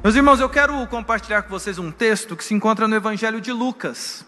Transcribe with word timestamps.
Meus 0.00 0.14
irmãos, 0.14 0.38
eu 0.38 0.48
quero 0.48 0.86
compartilhar 0.86 1.42
com 1.42 1.50
vocês 1.50 1.76
um 1.76 1.90
texto 1.90 2.36
que 2.36 2.44
se 2.44 2.54
encontra 2.54 2.86
no 2.86 2.94
Evangelho 2.94 3.40
de 3.40 3.50
Lucas. 3.50 4.24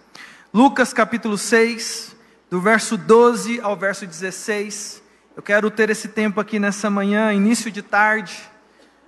Lucas 0.52 0.92
capítulo 0.92 1.38
6, 1.38 2.16
do 2.50 2.60
verso 2.60 2.96
12 2.96 3.60
ao 3.60 3.76
verso 3.76 4.04
16. 4.04 5.00
Eu 5.36 5.40
quero 5.40 5.70
ter 5.70 5.88
esse 5.88 6.08
tempo 6.08 6.40
aqui 6.40 6.58
nessa 6.58 6.90
manhã, 6.90 7.32
início 7.32 7.70
de 7.70 7.82
tarde, 7.82 8.36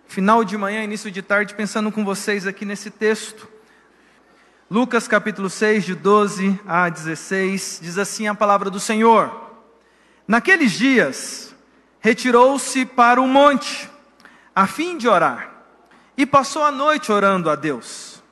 final 0.07 0.45
de 0.45 0.57
manhã, 0.57 0.85
início 0.85 1.11
de 1.11 1.21
tarde, 1.21 1.53
pensando 1.53 1.91
com 1.91 2.05
vocês 2.05 2.47
aqui 2.47 2.65
nesse 2.65 2.91
texto. 2.93 3.49
Lucas 4.71 5.09
capítulo 5.09 5.51
6, 5.51 5.85
de 5.85 5.97
12 5.97 6.61
a 6.65 6.89
16, 6.89 7.81
diz 7.83 7.99
assim 7.99 8.29
a 8.29 8.37
palavra 8.37 8.71
do 8.71 8.79
Senhor: 8.79 9.51
Naqueles 10.29 10.71
dias, 10.71 11.53
retirou-se 11.99 12.87
para 12.87 13.21
o 13.21 13.27
monte, 13.27 13.91
a 14.55 14.69
fim 14.69 14.97
de 14.97 15.09
orar 15.09 15.52
e 16.17 16.27
passou 16.27 16.65
a 16.65 16.71
noite 16.71 17.11
orando 17.11 17.51
a 17.51 17.55
Deus. 17.55 18.23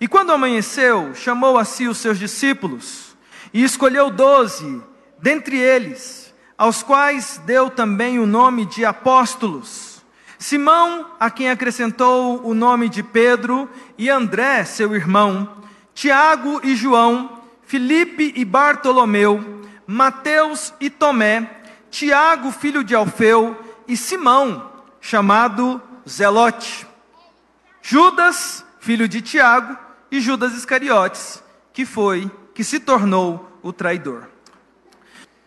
E 0.00 0.08
quando 0.08 0.32
amanheceu, 0.32 1.14
chamou 1.14 1.58
a 1.58 1.64
si 1.64 1.86
os 1.86 1.98
seus 1.98 2.18
discípulos 2.18 3.16
e 3.52 3.62
escolheu 3.62 4.10
doze 4.10 4.82
dentre 5.18 5.58
eles, 5.58 6.34
aos 6.56 6.82
quais 6.82 7.40
deu 7.44 7.68
também 7.68 8.18
o 8.18 8.26
nome 8.26 8.64
de 8.64 8.84
apóstolos. 8.84 10.02
Simão, 10.38 11.06
a 11.20 11.30
quem 11.30 11.50
acrescentou 11.50 12.40
o 12.46 12.54
nome 12.54 12.88
de 12.88 13.02
Pedro, 13.02 13.68
e 13.98 14.08
André, 14.08 14.64
seu 14.64 14.94
irmão, 14.94 15.62
Tiago 15.94 16.60
e 16.64 16.74
João, 16.74 17.42
Filipe 17.62 18.32
e 18.34 18.44
Bartolomeu, 18.44 19.62
Mateus 19.86 20.72
e 20.80 20.88
Tomé, 20.88 21.60
Tiago, 21.90 22.50
filho 22.50 22.82
de 22.82 22.94
Alfeu, 22.94 23.54
e 23.86 23.96
Simão, 23.96 24.70
chamado 25.00 25.80
Zelote. 26.08 26.89
Judas, 27.82 28.64
filho 28.78 29.08
de 29.08 29.20
Tiago, 29.22 29.76
e 30.10 30.20
Judas 30.20 30.54
Iscariotes, 30.54 31.42
que 31.72 31.86
foi, 31.86 32.30
que 32.54 32.64
se 32.64 32.80
tornou 32.80 33.58
o 33.62 33.72
traidor. 33.72 34.26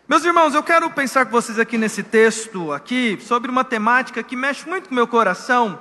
Meus 0.08 0.24
irmãos, 0.24 0.54
eu 0.54 0.64
quero 0.64 0.90
pensar 0.90 1.26
com 1.26 1.32
vocês 1.32 1.60
aqui 1.60 1.78
nesse 1.78 2.04
texto 2.04 2.72
aqui 2.72 3.18
sobre 3.22 3.50
uma 3.50 3.64
temática 3.64 4.24
que 4.24 4.36
mexe 4.36 4.68
muito 4.68 4.90
com 4.90 4.96
meu 4.96 5.08
coração, 5.08 5.80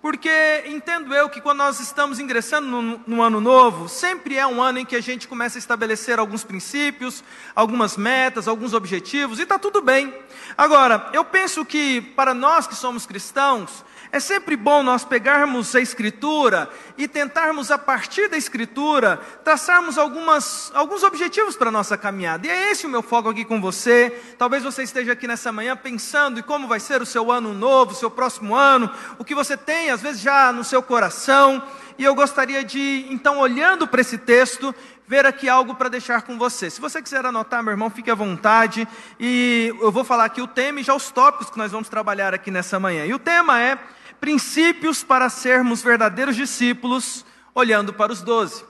porque 0.00 0.64
entendo 0.66 1.14
eu 1.14 1.28
que 1.28 1.40
quando 1.40 1.58
nós 1.58 1.78
estamos 1.78 2.18
ingressando 2.18 2.66
no, 2.66 3.00
no, 3.06 3.22
ano 3.22 3.40
novo, 3.40 3.88
sempre 3.88 4.36
é 4.36 4.46
um 4.46 4.60
ano 4.62 4.80
em 4.80 4.84
que 4.84 4.96
a 4.96 5.00
gente 5.00 5.28
começa 5.28 5.58
a 5.58 5.60
estabelecer 5.60 6.18
alguns 6.18 6.42
princípios, 6.42 7.22
algumas 7.54 7.96
metas, 7.96 8.48
alguns 8.48 8.74
objetivos, 8.74 9.38
e 9.38 9.42
está 9.42 9.58
tudo 9.58 9.80
bem. 9.80 10.12
Agora, 10.56 11.08
eu 11.12 11.24
penso 11.24 11.64
que 11.64 12.00
para 12.00 12.34
nós 12.34 12.66
que 12.66 12.74
somos 12.74 13.06
cristãos, 13.06 13.84
é 14.12 14.20
sempre 14.20 14.56
bom 14.56 14.82
nós 14.82 15.06
pegarmos 15.06 15.74
a 15.74 15.80
Escritura 15.80 16.68
e 16.98 17.08
tentarmos, 17.08 17.70
a 17.70 17.78
partir 17.78 18.28
da 18.28 18.36
Escritura, 18.36 19.16
traçarmos 19.42 19.96
algumas, 19.96 20.70
alguns 20.74 21.02
objetivos 21.02 21.56
para 21.56 21.70
a 21.70 21.72
nossa 21.72 21.96
caminhada. 21.96 22.46
E 22.46 22.50
é 22.50 22.70
esse 22.70 22.84
o 22.84 22.90
meu 22.90 23.00
foco 23.00 23.30
aqui 23.30 23.42
com 23.42 23.58
você. 23.58 24.10
Talvez 24.36 24.62
você 24.62 24.82
esteja 24.82 25.12
aqui 25.12 25.26
nessa 25.26 25.50
manhã 25.50 25.74
pensando 25.74 26.38
em 26.38 26.42
como 26.42 26.68
vai 26.68 26.78
ser 26.78 27.00
o 27.00 27.06
seu 27.06 27.32
ano 27.32 27.54
novo, 27.54 27.92
o 27.92 27.94
seu 27.94 28.10
próximo 28.10 28.54
ano, 28.54 28.90
o 29.18 29.24
que 29.24 29.34
você 29.34 29.56
tem, 29.56 29.90
às 29.90 30.02
vezes, 30.02 30.20
já 30.20 30.52
no 30.52 30.62
seu 30.62 30.82
coração. 30.82 31.62
E 31.96 32.04
eu 32.04 32.14
gostaria 32.14 32.62
de, 32.62 33.06
então, 33.08 33.38
olhando 33.38 33.88
para 33.88 34.02
esse 34.02 34.18
texto, 34.18 34.74
ver 35.06 35.24
aqui 35.24 35.48
algo 35.48 35.74
para 35.74 35.88
deixar 35.88 36.20
com 36.20 36.36
você. 36.36 36.68
Se 36.68 36.82
você 36.82 37.00
quiser 37.00 37.24
anotar, 37.24 37.62
meu 37.62 37.70
irmão, 37.70 37.88
fique 37.88 38.10
à 38.10 38.14
vontade. 38.14 38.86
E 39.18 39.74
eu 39.80 39.90
vou 39.90 40.04
falar 40.04 40.26
aqui 40.26 40.42
o 40.42 40.46
tema 40.46 40.80
e 40.80 40.82
já 40.82 40.94
os 40.94 41.10
tópicos 41.10 41.48
que 41.48 41.56
nós 41.56 41.72
vamos 41.72 41.88
trabalhar 41.88 42.34
aqui 42.34 42.50
nessa 42.50 42.78
manhã. 42.78 43.06
E 43.06 43.14
o 43.14 43.18
tema 43.18 43.58
é 43.58 43.78
princípios 44.22 45.02
para 45.02 45.28
sermos 45.28 45.82
verdadeiros 45.82 46.36
discípulos, 46.36 47.26
olhando 47.52 47.92
para 47.92 48.12
os 48.12 48.22
doze. 48.22 48.64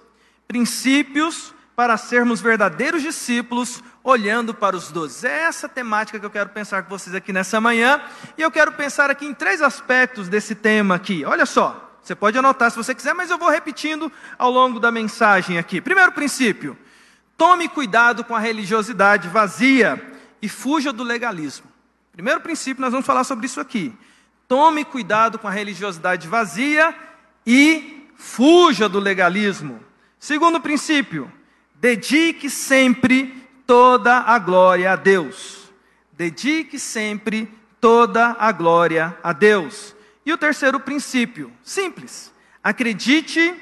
Princípios 0.49 1.53
para 1.77 1.99
sermos 1.99 2.41
verdadeiros 2.41 3.03
discípulos, 3.03 3.85
olhando 4.03 4.55
para 4.55 4.75
os 4.75 4.91
doze. 4.91 5.27
É 5.27 5.43
essa 5.43 5.69
temática 5.69 6.19
que 6.19 6.25
eu 6.25 6.31
quero 6.31 6.49
pensar 6.49 6.83
com 6.83 6.89
vocês 6.89 7.15
aqui 7.15 7.35
nessa 7.35 7.61
manhã. 7.61 8.01
E 8.39 8.41
eu 8.41 8.51
quero 8.51 8.73
pensar 8.73 9.11
aqui 9.11 9.27
em 9.27 9.35
três 9.35 9.61
aspectos 9.61 10.27
desse 10.27 10.55
tema 10.55 10.95
aqui. 10.95 11.23
Olha 11.27 11.45
só, 11.45 11.99
você 12.03 12.15
pode 12.15 12.39
anotar 12.39 12.71
se 12.71 12.77
você 12.79 12.95
quiser, 12.95 13.13
mas 13.13 13.31
eu 13.31 13.37
vou 13.37 13.51
repetindo 13.51 14.11
ao 14.39 14.51
longo 14.51 14.81
da 14.81 14.91
mensagem 14.91 15.59
aqui. 15.59 15.83
Primeiro 15.83 16.13
princípio: 16.13 16.79
tome 17.37 17.69
cuidado 17.69 18.25
com 18.25 18.35
a 18.35 18.41
religiosidade 18.41 19.29
vazia 19.29 20.03
e 20.41 20.49
fuja 20.49 20.95
do 20.95 21.03
legalismo. 21.03 21.67
Primeiro 22.11 22.41
princípio, 22.41 22.81
nós 22.81 22.91
vamos 22.91 23.05
falar 23.05 23.25
sobre 23.25 23.45
isso 23.45 23.61
aqui. 23.61 23.95
Tome 24.53 24.85
cuidado 24.85 25.39
com 25.39 25.49
a 25.49 25.51
religiosidade 25.51 26.29
vazia 26.29 26.95
e 27.47 28.07
fuja 28.17 28.87
do 28.87 29.01
legalismo. 29.01 29.81
Segundo 30.19 30.61
princípio, 30.61 31.33
dedique 31.77 32.51
sempre 32.51 33.49
toda 33.67 34.19
a 34.19 34.39
glória 34.39 34.93
a 34.93 34.97
Deus. 34.97 35.73
Dedique 36.13 36.79
sempre 36.79 37.51
toda 37.81 38.37
a 38.39 38.53
glória 38.53 39.17
a 39.23 39.33
Deus. 39.33 39.97
E 40.23 40.31
o 40.31 40.37
terceiro 40.37 40.79
princípio, 40.79 41.51
simples: 41.63 42.31
acredite 42.63 43.55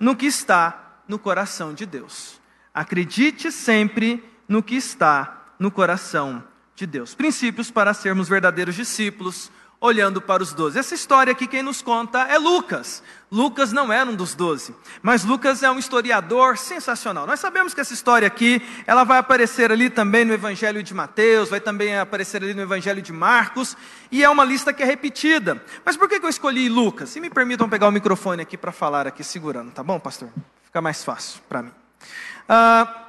no 0.00 0.16
que 0.16 0.26
está 0.26 1.04
no 1.06 1.20
coração 1.20 1.72
de 1.72 1.86
Deus. 1.86 2.40
Acredite 2.74 3.52
sempre 3.52 4.24
no 4.48 4.60
que 4.60 4.74
está 4.74 5.54
no 5.56 5.70
coração 5.70 6.42
de 6.74 6.84
Deus. 6.84 7.14
Princípios 7.14 7.70
para 7.70 7.94
sermos 7.94 8.28
verdadeiros 8.28 8.74
discípulos 8.74 9.52
olhando 9.82 10.22
para 10.22 10.44
os 10.44 10.54
doze. 10.54 10.78
Essa 10.78 10.94
história 10.94 11.32
aqui, 11.32 11.44
quem 11.48 11.60
nos 11.60 11.82
conta 11.82 12.20
é 12.20 12.38
Lucas. 12.38 13.02
Lucas 13.32 13.72
não 13.72 13.92
era 13.92 14.08
um 14.08 14.14
dos 14.14 14.32
doze, 14.32 14.74
mas 15.02 15.24
Lucas 15.24 15.62
é 15.62 15.70
um 15.70 15.78
historiador 15.78 16.56
sensacional. 16.56 17.26
Nós 17.26 17.40
sabemos 17.40 17.74
que 17.74 17.80
essa 17.80 17.92
história 17.92 18.28
aqui, 18.28 18.62
ela 18.86 19.02
vai 19.02 19.18
aparecer 19.18 19.72
ali 19.72 19.90
também 19.90 20.24
no 20.24 20.32
Evangelho 20.32 20.84
de 20.84 20.94
Mateus, 20.94 21.48
vai 21.48 21.60
também 21.60 21.98
aparecer 21.98 22.42
ali 22.42 22.54
no 22.54 22.62
Evangelho 22.62 23.02
de 23.02 23.12
Marcos, 23.12 23.76
e 24.10 24.22
é 24.22 24.28
uma 24.28 24.44
lista 24.44 24.72
que 24.72 24.84
é 24.84 24.86
repetida. 24.86 25.60
Mas 25.84 25.96
por 25.96 26.08
que 26.08 26.14
eu 26.14 26.28
escolhi 26.28 26.68
Lucas? 26.68 27.08
Se 27.10 27.20
me 27.20 27.28
permitam 27.28 27.68
pegar 27.68 27.88
o 27.88 27.92
microfone 27.92 28.42
aqui 28.42 28.56
para 28.56 28.70
falar 28.70 29.08
aqui 29.08 29.24
segurando, 29.24 29.72
tá 29.72 29.82
bom, 29.82 29.98
pastor? 29.98 30.28
Fica 30.64 30.80
mais 30.80 31.02
fácil 31.02 31.40
para 31.48 31.62
mim. 31.62 31.72
Ah, 32.48 33.08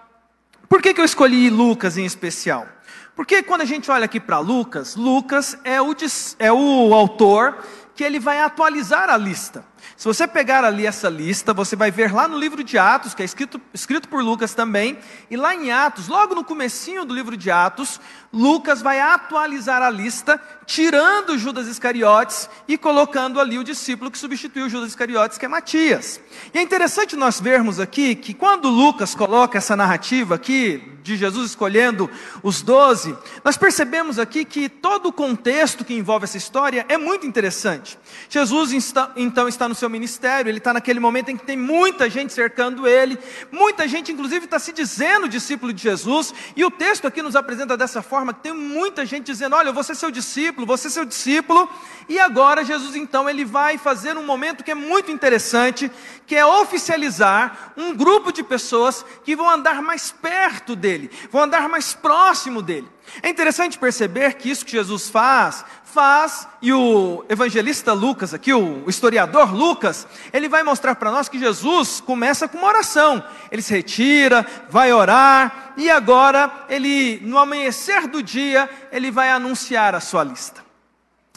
por 0.68 0.82
que 0.82 1.00
eu 1.00 1.06
escolhi 1.06 1.52
Lucas 1.52 2.00
em 2.00 2.06
especial? 2.06 2.68
Porque 3.16 3.44
quando 3.44 3.62
a 3.62 3.66
gente 3.66 3.92
olha 3.92 4.06
aqui 4.06 4.20
para 4.20 4.40
Lucas, 4.40 4.96
Lucas 4.96 5.58
é 5.64 5.82
o, 5.82 5.96
é 6.40 6.52
o 6.52 6.94
autor 6.94 7.58
que 7.96 8.04
ele 8.04 8.20
vai 8.20 8.42
atualizar 8.42 9.10
a 9.10 9.18
lista. 9.18 9.64
Se 9.96 10.06
você 10.06 10.28
pegar 10.28 10.64
ali 10.64 10.86
essa 10.86 11.10
lista, 11.10 11.54
você 11.54 11.76
vai 11.76 11.92
ver 11.92 12.14
lá 12.14 12.28
no 12.28 12.38
livro 12.38 12.64
de 12.64 12.78
Atos, 12.78 13.14
que 13.14 13.22
é 13.22 13.26
escrito, 13.26 13.62
escrito 13.74 14.08
por 14.08 14.24
Lucas 14.24 14.54
também, 14.54 14.98
e 15.30 15.38
lá 15.38 15.54
em 15.54 15.72
Atos, 15.72 16.08
logo 16.08 16.36
no 16.36 16.44
comecinho 16.44 17.06
do 17.06 17.14
livro 17.14 17.38
de 17.38 17.52
Atos, 17.52 18.00
Lucas 18.32 18.82
vai 18.82 19.00
atualizar 19.00 19.82
a 19.82 19.90
lista, 19.90 20.42
tirando 20.66 21.38
Judas 21.38 21.68
Iscariotes 21.68 22.50
e 22.68 22.78
colocando 22.78 23.40
ali 23.40 23.60
o 23.60 23.64
discípulo 23.64 24.10
que 24.10 24.18
substituiu 24.18 24.70
Judas 24.70 24.90
Iscariotes, 24.90 25.38
que 25.38 25.46
é 25.46 25.48
Matias. 25.48 26.20
E 26.54 26.58
é 26.58 26.62
interessante 26.62 27.16
nós 27.16 27.40
vermos 27.40 27.80
aqui 27.80 28.16
que 28.16 28.34
quando 28.34 28.70
Lucas 28.70 29.14
coloca 29.14 29.58
essa 29.58 29.76
narrativa 29.76 30.36
aqui, 30.36 30.94
de 31.04 31.18
Jesus 31.18 31.52
escolhendo 31.52 32.10
os 32.42 32.62
doze, 32.62 33.16
nós 33.44 33.58
percebemos 33.58 34.18
aqui 34.18 34.46
que 34.46 34.70
todo 34.70 35.10
o 35.10 35.14
contexto 35.14 35.84
que 35.84 35.94
envolve 35.94 36.24
essa 36.24 36.38
história 36.38 36.86
é 36.88 36.98
muito 36.98 37.28
interessante. 37.28 38.00
Jesus 38.30 38.72
então 39.16 39.48
está 39.48 39.68
no 39.68 39.73
seu 39.76 39.90
ministério, 39.90 40.50
ele 40.50 40.58
está 40.58 40.74
naquele 40.74 41.00
momento 41.00 41.30
em 41.30 41.38
que 41.38 41.46
tem 41.46 41.58
muita 41.58 42.10
gente 42.10 42.34
cercando 42.34 42.88
ele, 42.88 43.18
muita 43.52 43.88
gente 43.88 44.12
inclusive 44.12 44.46
está 44.46 44.60
se 44.60 44.72
dizendo 44.72 45.28
discípulo 45.28 45.74
de 45.74 45.82
Jesus, 45.82 46.34
e 46.56 46.64
o 46.64 46.72
texto 46.72 47.08
aqui 47.08 47.22
nos 47.22 47.36
apresenta 47.36 47.76
dessa 47.76 48.02
forma 48.02 48.34
que 48.34 48.42
tem 48.42 48.54
muita 48.54 49.06
gente 49.06 49.26
dizendo: 49.26 49.56
olha, 49.56 49.72
vou 49.72 49.84
ser 49.84 49.96
seu 49.96 50.12
discípulo, 50.12 50.68
vou 50.68 50.78
ser 50.78 50.90
seu 50.90 51.06
discípulo, 51.06 51.70
e 52.08 52.20
agora 52.20 52.64
Jesus 52.64 52.96
então 52.96 53.30
ele 53.30 53.44
vai 53.44 53.78
fazer 53.78 54.18
um 54.18 54.26
momento 54.26 54.64
que 54.64 54.72
é 54.72 54.76
muito 54.76 55.12
interessante, 55.12 55.92
que 56.28 56.36
é 56.36 56.46
oficializar 56.46 57.74
um 57.76 57.96
grupo 57.96 58.32
de 58.32 58.44
pessoas 58.44 59.06
que 59.24 59.36
vão 59.36 59.50
andar 59.50 59.82
mais 59.82 60.12
perto 60.12 60.76
dele, 60.76 61.10
vão 61.32 61.44
andar 61.44 61.68
mais 61.68 61.94
próximo 61.94 62.62
dele. 62.62 62.93
É 63.22 63.30
interessante 63.30 63.78
perceber 63.78 64.34
que 64.34 64.50
isso 64.50 64.66
que 64.66 64.72
Jesus 64.72 65.10
faz, 65.10 65.64
faz, 65.84 66.48
e 66.62 66.74
o 66.74 67.24
evangelista 67.30 67.94
Lucas, 67.94 68.34
aqui, 68.34 68.52
o 68.52 68.90
historiador 68.90 69.54
Lucas, 69.54 70.08
ele 70.32 70.50
vai 70.50 70.64
mostrar 70.64 70.96
para 70.96 71.12
nós 71.12 71.30
que 71.30 71.38
Jesus 71.38 72.02
começa 72.02 72.48
com 72.48 72.58
uma 72.58 72.68
oração. 72.68 73.24
Ele 73.52 73.62
se 73.62 73.74
retira, 73.74 74.46
vai 74.70 74.92
orar, 74.92 75.74
e 75.78 75.92
agora 75.92 76.66
ele, 76.70 77.20
no 77.24 77.38
amanhecer 77.38 78.08
do 78.08 78.24
dia, 78.24 78.70
ele 78.92 79.12
vai 79.12 79.30
anunciar 79.30 79.94
a 79.94 80.00
sua 80.00 80.24
lista. 80.24 80.63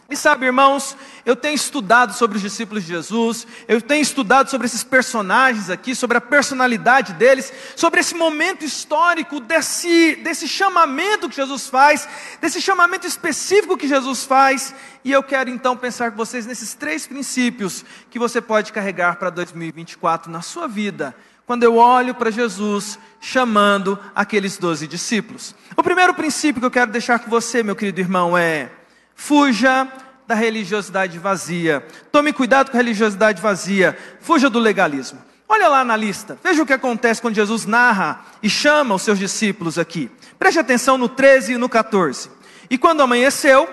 E 0.08 0.16
sabe, 0.16 0.46
irmãos, 0.46 0.96
eu 1.24 1.34
tenho 1.34 1.56
estudado 1.56 2.12
sobre 2.14 2.36
os 2.36 2.42
discípulos 2.42 2.84
de 2.84 2.90
Jesus, 2.90 3.44
eu 3.66 3.82
tenho 3.82 4.02
estudado 4.02 4.48
sobre 4.48 4.68
esses 4.68 4.84
personagens 4.84 5.68
aqui, 5.68 5.96
sobre 5.96 6.16
a 6.16 6.20
personalidade 6.20 7.12
deles, 7.14 7.52
sobre 7.74 7.98
esse 7.98 8.14
momento 8.14 8.64
histórico, 8.64 9.40
desse, 9.40 10.14
desse 10.22 10.46
chamamento 10.46 11.28
que 11.28 11.34
Jesus 11.34 11.66
faz, 11.66 12.08
desse 12.40 12.62
chamamento 12.62 13.04
específico 13.04 13.76
que 13.76 13.88
Jesus 13.88 14.22
faz, 14.22 14.72
e 15.04 15.10
eu 15.10 15.24
quero 15.24 15.50
então 15.50 15.76
pensar 15.76 16.12
com 16.12 16.16
vocês 16.16 16.46
nesses 16.46 16.72
três 16.72 17.04
princípios 17.04 17.84
que 18.08 18.18
você 18.18 18.40
pode 18.40 18.72
carregar 18.72 19.16
para 19.16 19.28
2024 19.28 20.30
na 20.30 20.40
sua 20.40 20.68
vida, 20.68 21.16
quando 21.44 21.64
eu 21.64 21.78
olho 21.78 22.14
para 22.14 22.30
Jesus 22.30 22.96
chamando 23.20 23.98
aqueles 24.14 24.56
doze 24.56 24.86
discípulos. 24.86 25.52
O 25.76 25.82
primeiro 25.82 26.14
princípio 26.14 26.60
que 26.60 26.66
eu 26.66 26.70
quero 26.70 26.92
deixar 26.92 27.18
com 27.18 27.28
você, 27.28 27.64
meu 27.64 27.74
querido 27.74 28.00
irmão, 28.00 28.38
é 28.38 28.70
Fuja 29.16 29.88
da 30.26 30.34
religiosidade 30.34 31.18
vazia. 31.18 31.84
Tome 32.12 32.32
cuidado 32.32 32.70
com 32.70 32.76
a 32.76 32.80
religiosidade 32.80 33.40
vazia. 33.40 33.96
Fuja 34.20 34.50
do 34.50 34.58
legalismo. 34.58 35.18
Olha 35.48 35.68
lá 35.68 35.84
na 35.84 35.96
lista. 35.96 36.38
Veja 36.44 36.62
o 36.62 36.66
que 36.66 36.72
acontece 36.72 37.22
quando 37.22 37.34
Jesus 37.34 37.64
narra 37.66 38.24
e 38.42 38.50
chama 38.50 38.94
os 38.94 39.02
seus 39.02 39.18
discípulos 39.18 39.78
aqui. 39.78 40.10
Preste 40.38 40.58
atenção 40.58 40.98
no 40.98 41.08
13 41.08 41.54
e 41.54 41.56
no 41.56 41.68
14. 41.68 42.30
E 42.68 42.76
quando 42.76 43.00
amanheceu, 43.00 43.68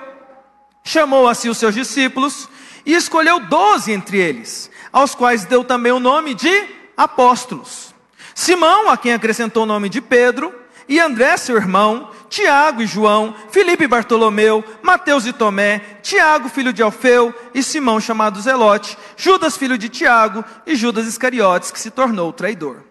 chamou 0.84 1.28
a 1.28 1.34
si 1.34 1.50
os 1.50 1.57
seus 1.57 1.75
discípulos 1.75 2.48
e 2.86 2.94
escolheu 2.94 3.40
doze 3.40 3.92
entre 3.92 4.18
eles, 4.18 4.69
aos 4.92 5.16
quais 5.16 5.45
deu 5.45 5.63
também 5.63 5.92
o 5.92 6.00
nome 6.00 6.34
de 6.34 6.68
apóstolos. 6.95 7.94
Simão, 8.36 8.90
a 8.90 8.98
quem 8.98 9.13
acrescentou 9.13 9.63
o 9.63 9.68
nome 9.68 9.90
de 9.90 10.01
Pedro, 10.01 10.54
e 10.88 11.00
André, 11.00 11.38
seu 11.38 11.56
irmão, 11.56 12.12
Tiago 12.33 12.81
e 12.81 12.88
João, 12.88 13.35
Filipe 13.51 13.83
e 13.83 13.88
Bartolomeu, 13.88 14.65
Mateus 14.81 15.27
e 15.27 15.31
Tomé, 15.31 16.00
Tiago, 16.01 16.50
filho 16.50 16.74
de 16.74 16.81
Alfeu, 16.81 17.31
e 17.53 17.62
Simão, 17.62 18.01
chamado 18.01 18.41
Zelote, 18.41 18.97
Judas, 19.15 19.56
filho 19.56 19.77
de 19.77 19.88
Tiago, 19.88 20.44
e 20.65 20.75
Judas 20.75 21.06
Iscariotes, 21.06 21.69
que 21.69 21.80
se 21.80 21.91
tornou 21.91 22.33
traidor. 22.33 22.85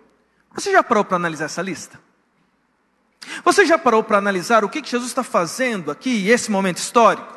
Você 0.54 0.70
já 0.70 0.80
parou 0.80 1.04
para 1.04 1.16
analisar 1.16 1.46
essa 1.46 1.60
lista? 1.60 1.98
Você 3.44 3.66
já 3.66 3.76
parou 3.76 4.04
para 4.04 4.16
analisar 4.16 4.64
o 4.64 4.68
que 4.68 4.80
Jesus 4.80 5.10
está 5.10 5.24
fazendo 5.24 5.90
aqui, 5.90 6.28
esse 6.30 6.48
momento 6.48 6.76
histórico? 6.76 7.36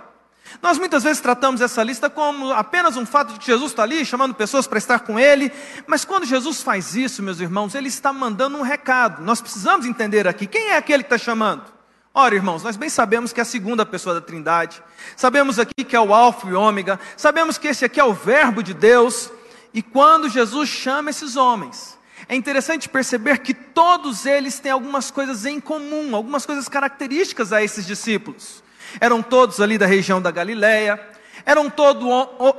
Nós 0.61 0.77
muitas 0.77 1.01
vezes 1.01 1.19
tratamos 1.19 1.59
essa 1.59 1.81
lista 1.81 2.07
como 2.07 2.51
apenas 2.51 2.97
um 2.97 3.05
fato 3.07 3.33
de 3.33 3.39
que 3.39 3.47
Jesus 3.47 3.71
está 3.71 3.81
ali 3.81 4.05
chamando 4.05 4.35
pessoas 4.35 4.67
para 4.67 4.77
estar 4.77 4.99
com 4.99 5.19
Ele, 5.19 5.51
mas 5.87 6.05
quando 6.05 6.23
Jesus 6.27 6.61
faz 6.61 6.95
isso, 6.95 7.23
meus 7.23 7.39
irmãos, 7.39 7.73
Ele 7.73 7.87
está 7.87 8.13
mandando 8.13 8.59
um 8.59 8.61
recado. 8.61 9.23
Nós 9.23 9.41
precisamos 9.41 9.87
entender 9.87 10.27
aqui 10.27 10.45
quem 10.45 10.67
é 10.67 10.77
aquele 10.77 11.01
que 11.01 11.07
está 11.07 11.17
chamando. 11.17 11.73
Ora, 12.17 12.33
irmãos, 12.33 12.63
nós 12.63 12.77
bem 12.77 12.87
sabemos 12.87 13.33
que 13.33 13.41
é 13.41 13.43
a 13.43 13.45
segunda 13.45 13.85
pessoa 13.85 14.15
da 14.15 14.21
Trindade, 14.21 14.81
sabemos 15.17 15.59
aqui 15.59 15.83
que 15.83 15.97
é 15.97 15.99
o 15.99 16.13
Alfa 16.13 16.47
e 16.47 16.53
Ômega, 16.53 16.97
sabemos 17.17 17.57
que 17.57 17.67
esse 17.67 17.83
aqui 17.83 17.99
é 17.99 18.05
o 18.05 18.13
Verbo 18.13 18.63
de 18.63 18.73
Deus, 18.73 19.29
e 19.73 19.81
quando 19.81 20.29
Jesus 20.29 20.69
chama 20.69 21.09
esses 21.09 21.35
homens, 21.35 21.99
é 22.29 22.33
interessante 22.33 22.87
perceber 22.87 23.39
que 23.39 23.53
todos 23.53 24.25
eles 24.25 24.59
têm 24.59 24.71
algumas 24.71 25.11
coisas 25.11 25.45
em 25.45 25.59
comum, 25.59 26.15
algumas 26.15 26.45
coisas 26.45 26.69
características 26.69 27.51
a 27.51 27.61
esses 27.61 27.85
discípulos. 27.85 28.63
Eram 29.01 29.21
todos 29.21 29.59
ali 29.59 29.77
da 29.77 29.85
região 29.85 30.21
da 30.21 30.31
Galileia, 30.31 30.97
eram, 31.45 31.69
todo, 31.69 32.07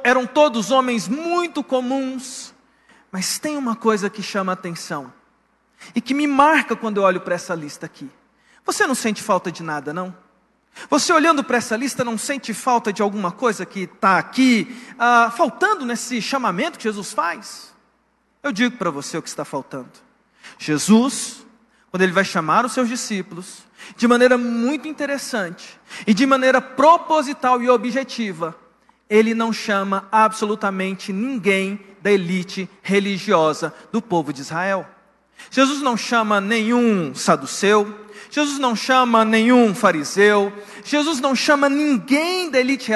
eram 0.05 0.27
todos 0.27 0.71
homens 0.71 1.09
muito 1.09 1.65
comuns, 1.65 2.53
mas 3.11 3.39
tem 3.39 3.57
uma 3.57 3.75
coisa 3.75 4.11
que 4.11 4.23
chama 4.23 4.53
a 4.53 4.55
atenção 4.55 5.11
e 5.95 6.01
que 6.03 6.13
me 6.13 6.27
marca 6.27 6.77
quando 6.77 6.99
eu 6.99 7.05
olho 7.05 7.23
para 7.23 7.37
essa 7.37 7.55
lista 7.55 7.87
aqui. 7.87 8.11
Você 8.67 8.87
não 8.87 8.95
sente 8.95 9.23
falta 9.23 9.51
de 9.51 9.63
nada, 9.63 9.95
não? 9.95 10.15
Você 10.91 11.13
olhando 11.13 11.43
para 11.43 11.57
essa 11.57 11.77
lista 11.77 12.05
não 12.05 12.19
sente 12.19 12.53
falta 12.53 12.93
de 12.93 13.01
alguma 13.01 13.33
coisa 13.33 13.65
que 13.65 13.81
está 13.81 14.19
aqui, 14.19 14.77
ah, 14.99 15.33
faltando 15.35 15.87
nesse 15.87 16.21
chamamento 16.21 16.77
que 16.77 16.85
Jesus 16.85 17.13
faz? 17.13 17.75
Eu 18.43 18.53
digo 18.53 18.77
para 18.77 18.91
você 18.91 19.17
o 19.17 19.23
que 19.23 19.29
está 19.29 19.45
faltando. 19.45 19.91
Jesus, 20.59 21.47
quando 21.91 22.03
ele 22.03 22.13
vai 22.13 22.25
chamar 22.25 22.65
os 22.65 22.73
seus 22.73 22.89
discípulos, 22.89 23.65
de 23.97 24.07
maneira 24.07 24.37
muito 24.37 24.87
interessante 24.87 25.79
e 26.07 26.13
de 26.13 26.27
maneira 26.27 26.61
proposital 26.61 27.63
e 27.63 27.71
objetiva, 27.71 28.55
ele 29.09 29.35
não 29.35 29.53
chama 29.53 30.07
absolutamente 30.11 31.13
ninguém 31.13 31.81
da 32.03 32.11
elite 32.11 32.69
religiosa 32.83 33.73
do 33.91 34.03
povo 34.03 34.33
de 34.33 34.43
Israel. 34.43 34.87
Jesus 35.51 35.81
não 35.81 35.97
chama 35.97 36.41
nenhum 36.41 37.15
saduceu, 37.15 38.06
Jesus 38.31 38.59
não 38.59 38.77
chama 38.77 39.25
nenhum 39.25 39.75
fariseu, 39.75 40.53
Jesus 40.85 41.21
não 41.21 41.35
chama 41.35 41.69
ninguém 41.69 42.51
da 42.51 42.61
elite 42.61 42.91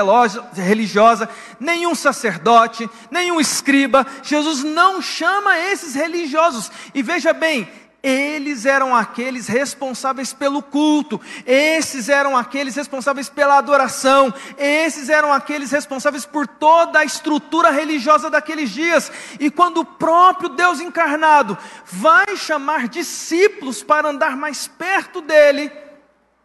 religiosa, 0.54 1.28
nenhum 1.58 1.94
sacerdote, 1.94 2.88
nenhum 3.10 3.40
escriba, 3.40 4.06
Jesus 4.22 4.62
não 4.62 5.00
chama 5.00 5.58
esses 5.58 5.94
religiosos. 5.94 6.70
E 6.94 7.02
veja 7.02 7.32
bem, 7.32 7.68
eles 8.02 8.64
eram 8.64 8.94
aqueles 8.94 9.46
responsáveis 9.46 10.32
pelo 10.32 10.62
culto, 10.62 11.20
esses 11.46 12.08
eram 12.08 12.36
aqueles 12.36 12.74
responsáveis 12.74 13.28
pela 13.28 13.58
adoração, 13.58 14.32
esses 14.56 15.08
eram 15.08 15.32
aqueles 15.32 15.70
responsáveis 15.70 16.24
por 16.24 16.46
toda 16.46 17.00
a 17.00 17.04
estrutura 17.04 17.70
religiosa 17.70 18.30
daqueles 18.30 18.70
dias. 18.70 19.12
E 19.38 19.50
quando 19.50 19.78
o 19.78 19.84
próprio 19.84 20.48
Deus 20.48 20.80
encarnado 20.80 21.56
vai 21.84 22.36
chamar 22.36 22.88
discípulos 22.88 23.82
para 23.82 24.08
andar 24.08 24.36
mais 24.36 24.66
perto 24.66 25.20
dele, 25.20 25.70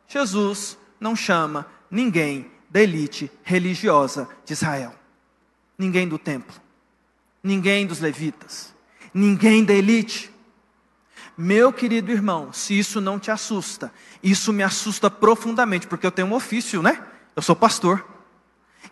Jesus 0.07 0.77
não 0.99 1.15
chama 1.15 1.67
ninguém 1.89 2.51
da 2.69 2.81
elite 2.81 3.31
religiosa 3.43 4.27
de 4.43 4.53
Israel, 4.53 4.93
ninguém 5.77 6.07
do 6.07 6.19
templo, 6.19 6.55
ninguém 7.41 7.87
dos 7.87 8.01
levitas, 8.01 8.73
ninguém 9.13 9.63
da 9.63 9.73
elite. 9.73 10.34
Meu 11.37 11.73
querido 11.73 12.11
irmão, 12.11 12.53
se 12.53 12.77
isso 12.77 13.01
não 13.01 13.19
te 13.19 13.29
assusta, 13.29 13.91
isso 14.23 14.53
me 14.53 14.63
assusta 14.63 15.09
profundamente, 15.09 15.85
porque 15.85 16.05
eu 16.05 16.11
tenho 16.11 16.29
um 16.29 16.33
ofício, 16.33 16.81
né? 16.81 17.05
Eu 17.35 17.41
sou 17.41 17.55
pastor. 17.55 18.05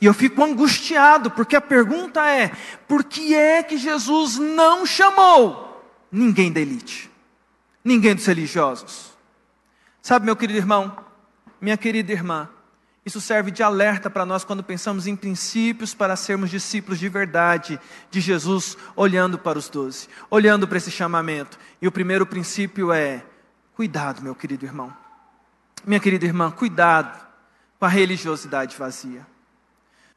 E 0.02 0.06
eu 0.06 0.14
fico 0.14 0.44
angustiado, 0.44 1.32
porque 1.32 1.56
a 1.56 1.62
pergunta 1.62 2.28
é: 2.28 2.52
por 2.88 3.04
que 3.04 3.34
é 3.34 3.64
que 3.64 3.78
Jesus 3.78 4.38
não 4.38 4.86
chamou 4.86 5.82
ninguém 6.12 6.52
da 6.52 6.60
elite? 6.60 7.10
Ninguém 7.84 8.16
dos 8.16 8.26
religiosos? 8.26 9.14
Sabe, 10.02 10.26
meu 10.26 10.36
querido 10.36 10.60
irmão, 10.60 10.98
minha 11.62 11.78
querida 11.78 12.12
irmã, 12.12 12.50
isso 13.06 13.20
serve 13.20 13.52
de 13.52 13.62
alerta 13.62 14.10
para 14.10 14.26
nós 14.26 14.46
quando 14.46 14.64
pensamos 14.64 15.08
em 15.08 15.16
princípios 15.16 15.94
para 15.94 16.16
sermos 16.16 16.50
discípulos 16.50 17.00
de 17.00 17.10
verdade 17.10 17.80
de 18.10 18.22
Jesus, 18.22 18.78
olhando 18.96 19.38
para 19.38 19.60
os 19.60 19.68
doze, 19.68 20.08
olhando 20.30 20.68
para 20.68 20.78
esse 20.78 20.90
chamamento. 20.90 21.60
E 21.82 21.88
o 21.88 21.92
primeiro 21.92 22.26
princípio 22.26 22.94
é: 22.94 23.26
cuidado, 23.76 24.22
meu 24.22 24.34
querido 24.34 24.66
irmão. 24.66 24.96
Minha 25.86 26.00
querida 26.00 26.26
irmã, 26.26 26.50
cuidado 26.50 27.28
com 27.78 27.86
a 27.86 27.90
religiosidade 27.90 28.78
vazia. 28.78 29.33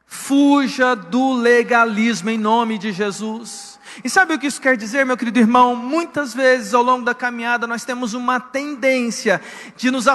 Fuja 0.06 0.94
do 0.94 1.34
legalismo 1.34 2.30
em 2.30 2.38
nome 2.38 2.78
de 2.78 2.92
Jesus. 2.92 3.76
E 4.04 4.10
sabe 4.10 4.34
o 4.34 4.38
que 4.38 4.46
isso 4.46 4.60
quer 4.60 4.76
dizer, 4.76 5.06
meu 5.06 5.16
querido 5.16 5.38
irmão? 5.38 5.74
Muitas 5.74 6.34
vezes 6.34 6.74
ao 6.74 6.82
longo 6.82 7.02
da 7.04 7.14
caminhada 7.14 7.66
nós 7.66 7.84
temos 7.84 8.14
uma 8.14 8.38
tendência 8.38 9.40
de 9.76 9.90
nos, 9.90 10.06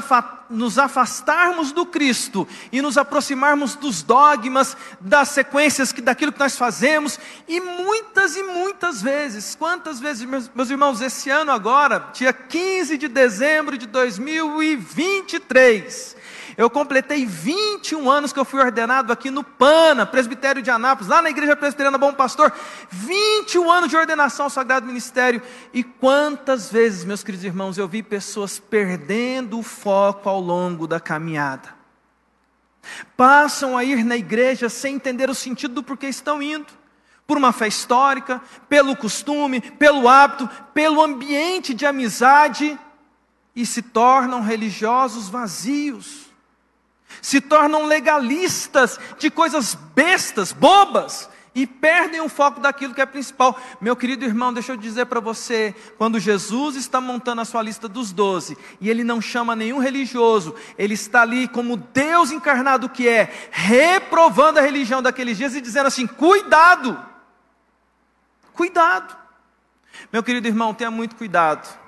afastarmos 0.77 1.71
do 1.71 1.85
Cristo 1.85 2.47
e 2.71 2.81
nos 2.81 2.97
aproximarmos 2.97 3.75
dos 3.75 4.03
dogmas, 4.03 4.77
das 4.99 5.29
sequências 5.29 5.91
que, 5.91 6.01
daquilo 6.01 6.31
que 6.31 6.39
nós 6.39 6.55
fazemos, 6.55 7.19
e 7.47 7.59
muitas 7.59 8.35
e 8.35 8.43
muitas 8.43 9.01
vezes, 9.01 9.55
quantas 9.55 9.99
vezes, 9.99 10.23
meus, 10.25 10.51
meus 10.53 10.69
irmãos, 10.69 11.01
esse 11.01 11.29
ano 11.29 11.51
agora, 11.51 12.09
dia 12.13 12.31
15 12.31 12.97
de 12.97 13.07
dezembro 13.07 13.77
de 13.77 13.87
2023, 13.87 16.15
eu 16.61 16.69
completei 16.69 17.25
21 17.25 18.07
anos 18.07 18.31
que 18.31 18.39
eu 18.39 18.45
fui 18.45 18.59
ordenado 18.59 19.11
aqui 19.11 19.31
no 19.31 19.43
PANA, 19.43 20.05
presbitério 20.05 20.61
de 20.61 20.69
Anápolis, 20.69 21.09
lá 21.09 21.19
na 21.19 21.31
igreja 21.31 21.55
presbiteriana 21.55 21.97
Bom 21.97 22.13
Pastor. 22.13 22.53
21 22.91 23.71
anos 23.71 23.89
de 23.89 23.97
ordenação 23.97 24.45
ao 24.45 24.49
Sagrado 24.51 24.85
Ministério. 24.85 25.41
E 25.73 25.83
quantas 25.83 26.71
vezes, 26.71 27.03
meus 27.03 27.23
queridos 27.23 27.45
irmãos, 27.45 27.79
eu 27.79 27.87
vi 27.87 28.03
pessoas 28.03 28.59
perdendo 28.59 29.57
o 29.57 29.63
foco 29.63 30.29
ao 30.29 30.39
longo 30.39 30.85
da 30.85 30.99
caminhada. 30.99 31.69
Passam 33.17 33.75
a 33.75 33.83
ir 33.83 34.05
na 34.05 34.15
igreja 34.15 34.69
sem 34.69 34.95
entender 34.95 35.31
o 35.31 35.35
sentido 35.35 35.73
do 35.73 35.83
porquê 35.83 36.09
estão 36.09 36.43
indo 36.43 36.67
por 37.25 37.37
uma 37.37 37.51
fé 37.51 37.67
histórica, 37.67 38.39
pelo 38.69 38.95
costume, 38.95 39.61
pelo 39.61 40.07
hábito, 40.07 40.47
pelo 40.75 41.01
ambiente 41.01 41.73
de 41.73 41.87
amizade 41.87 42.77
e 43.55 43.65
se 43.65 43.81
tornam 43.81 44.43
religiosos 44.43 45.27
vazios 45.27 46.20
se 47.21 47.41
tornam 47.41 47.85
legalistas 47.85 48.99
de 49.17 49.29
coisas 49.29 49.73
bestas, 49.73 50.51
bobas, 50.51 51.29
e 51.53 51.67
perdem 51.67 52.21
o 52.21 52.29
foco 52.29 52.59
daquilo 52.59 52.93
que 52.93 53.01
é 53.01 53.05
principal. 53.05 53.59
Meu 53.79 53.95
querido 53.95 54.23
irmão, 54.23 54.53
deixa 54.53 54.71
eu 54.71 54.77
dizer 54.77 55.05
para 55.05 55.19
você: 55.19 55.75
quando 55.97 56.19
Jesus 56.19 56.75
está 56.75 57.01
montando 57.01 57.41
a 57.41 57.45
sua 57.45 57.61
lista 57.61 57.87
dos 57.87 58.11
doze, 58.11 58.57
e 58.79 58.89
ele 58.89 59.03
não 59.03 59.21
chama 59.21 59.55
nenhum 59.55 59.79
religioso, 59.79 60.55
ele 60.77 60.93
está 60.93 61.21
ali 61.21 61.47
como 61.47 61.77
Deus 61.77 62.31
encarnado 62.31 62.89
que 62.89 63.07
é, 63.07 63.49
reprovando 63.51 64.59
a 64.59 64.61
religião 64.61 65.01
daqueles 65.01 65.37
dias 65.37 65.55
e 65.55 65.61
dizendo 65.61 65.87
assim: 65.87 66.07
cuidado, 66.07 66.97
cuidado. 68.53 69.17
Meu 70.11 70.23
querido 70.23 70.47
irmão, 70.47 70.73
tenha 70.73 70.91
muito 70.91 71.15
cuidado. 71.15 71.80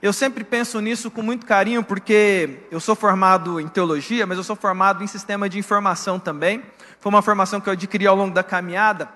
Eu 0.00 0.12
sempre 0.12 0.42
penso 0.42 0.80
nisso 0.80 1.10
com 1.10 1.22
muito 1.22 1.46
carinho, 1.46 1.82
porque 1.84 2.60
eu 2.70 2.80
sou 2.80 2.96
formado 2.96 3.60
em 3.60 3.68
teologia, 3.68 4.26
mas 4.26 4.36
eu 4.36 4.44
sou 4.44 4.56
formado 4.56 5.04
em 5.04 5.06
sistema 5.06 5.48
de 5.48 5.58
informação 5.58 6.18
também. 6.18 6.62
Foi 7.00 7.10
uma 7.10 7.22
formação 7.22 7.60
que 7.60 7.68
eu 7.68 7.72
adquiri 7.72 8.06
ao 8.06 8.16
longo 8.16 8.34
da 8.34 8.42
caminhada. 8.42 9.08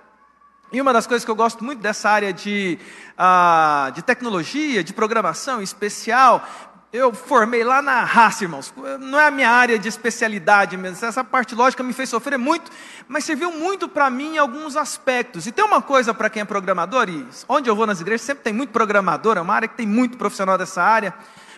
E 0.72 0.80
uma 0.80 0.92
das 0.92 1.06
coisas 1.06 1.24
que 1.24 1.30
eu 1.30 1.36
gosto 1.36 1.64
muito 1.64 1.80
dessa 1.80 2.10
área 2.10 2.32
de, 2.32 2.78
uh, 3.12 3.92
de 3.92 4.02
tecnologia, 4.02 4.82
de 4.82 4.92
programação 4.92 5.60
em 5.60 5.64
especial, 5.64 6.44
eu 6.92 7.12
formei 7.12 7.64
lá 7.64 7.82
na 7.82 8.04
raça, 8.04 8.44
irmãos. 8.44 8.72
Não 9.00 9.18
é 9.18 9.26
a 9.26 9.30
minha 9.30 9.50
área 9.50 9.78
de 9.78 9.88
especialidade 9.88 10.76
mesmo. 10.76 11.04
Essa 11.04 11.24
parte 11.24 11.54
lógica 11.54 11.82
me 11.82 11.92
fez 11.92 12.08
sofrer 12.08 12.38
muito, 12.38 12.70
mas 13.08 13.24
serviu 13.24 13.52
muito 13.52 13.88
para 13.88 14.08
mim 14.08 14.34
em 14.34 14.38
alguns 14.38 14.76
aspectos. 14.76 15.46
E 15.46 15.52
tem 15.52 15.64
uma 15.64 15.82
coisa 15.82 16.14
para 16.14 16.30
quem 16.30 16.42
é 16.42 16.44
programador, 16.44 17.08
e 17.08 17.26
onde 17.48 17.68
eu 17.68 17.76
vou 17.76 17.86
nas 17.86 18.00
igrejas 18.00 18.22
sempre 18.22 18.44
tem 18.44 18.52
muito 18.52 18.70
programador, 18.70 19.36
é 19.36 19.40
uma 19.40 19.54
área 19.54 19.68
que 19.68 19.76
tem 19.76 19.86
muito 19.86 20.16
profissional 20.16 20.56
dessa 20.56 20.82
área. 20.82 21.12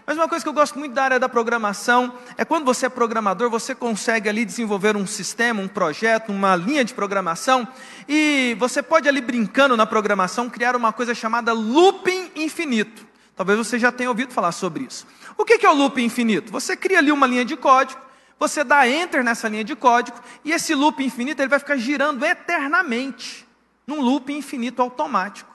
Mas 0.07 0.17
uma 0.17 0.27
coisa 0.27 0.43
que 0.43 0.49
eu 0.49 0.55
gosto 0.55 0.79
muito 0.79 0.95
da 0.95 1.05
área 1.05 1.21
da 1.21 1.29
programação 1.29 2.15
é 2.39 2.43
quando 2.43 2.65
você 2.65 2.87
é 2.87 2.89
programador, 2.89 3.51
você 3.51 3.75
consegue 3.75 4.27
ali 4.27 4.43
desenvolver 4.43 4.97
um 4.97 5.07
sistema, 5.07 5.61
um 5.61 5.69
projeto, 5.69 6.31
uma 6.31 6.57
linha 6.57 6.83
de 6.83 6.95
programação, 6.95 7.69
e 8.09 8.57
você 8.59 8.83
pode 8.83 9.07
ali 9.07 9.21
brincando 9.21 9.77
na 9.77 9.85
programação 9.85 10.49
criar 10.49 10.75
uma 10.75 10.95
coisa 10.95 11.15
chamada 11.15 11.53
looping 11.53 12.33
infinito. 12.35 13.08
Talvez 13.39 13.57
você 13.57 13.79
já 13.79 13.93
tenha 13.93 14.09
ouvido 14.09 14.33
falar 14.33 14.51
sobre 14.51 14.83
isso. 14.83 15.07
O 15.37 15.45
que 15.45 15.65
é 15.65 15.71
o 15.71 15.73
loop 15.73 16.03
infinito? 16.03 16.51
Você 16.51 16.77
cria 16.77 16.99
ali 16.99 17.13
uma 17.13 17.25
linha 17.25 17.45
de 17.45 17.57
código, 17.57 18.01
você 18.37 18.65
dá 18.65 18.89
enter 18.89 19.23
nessa 19.23 19.49
linha 19.49 19.63
de 19.63 19.77
código, 19.77 20.19
e 20.45 20.51
esse 20.51 20.75
loop 20.75 21.05
infinito 21.05 21.41
ele 21.41 21.49
vai 21.49 21.61
ficar 21.61 21.77
girando 21.77 22.25
eternamente, 22.25 23.47
num 23.87 24.01
loop 24.01 24.33
infinito 24.33 24.83
automático. 24.83 25.55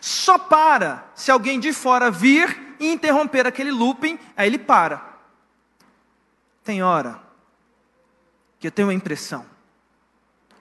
Só 0.00 0.38
para 0.38 1.08
se 1.14 1.30
alguém 1.30 1.60
de 1.60 1.72
fora 1.72 2.10
vir 2.10 2.74
e 2.80 2.90
interromper 2.90 3.46
aquele 3.46 3.70
looping, 3.70 4.18
aí 4.36 4.48
ele 4.48 4.58
para. 4.58 5.00
Tem 6.64 6.82
hora 6.82 7.22
que 8.58 8.66
eu 8.66 8.72
tenho 8.72 8.88
a 8.88 8.94
impressão 8.94 9.46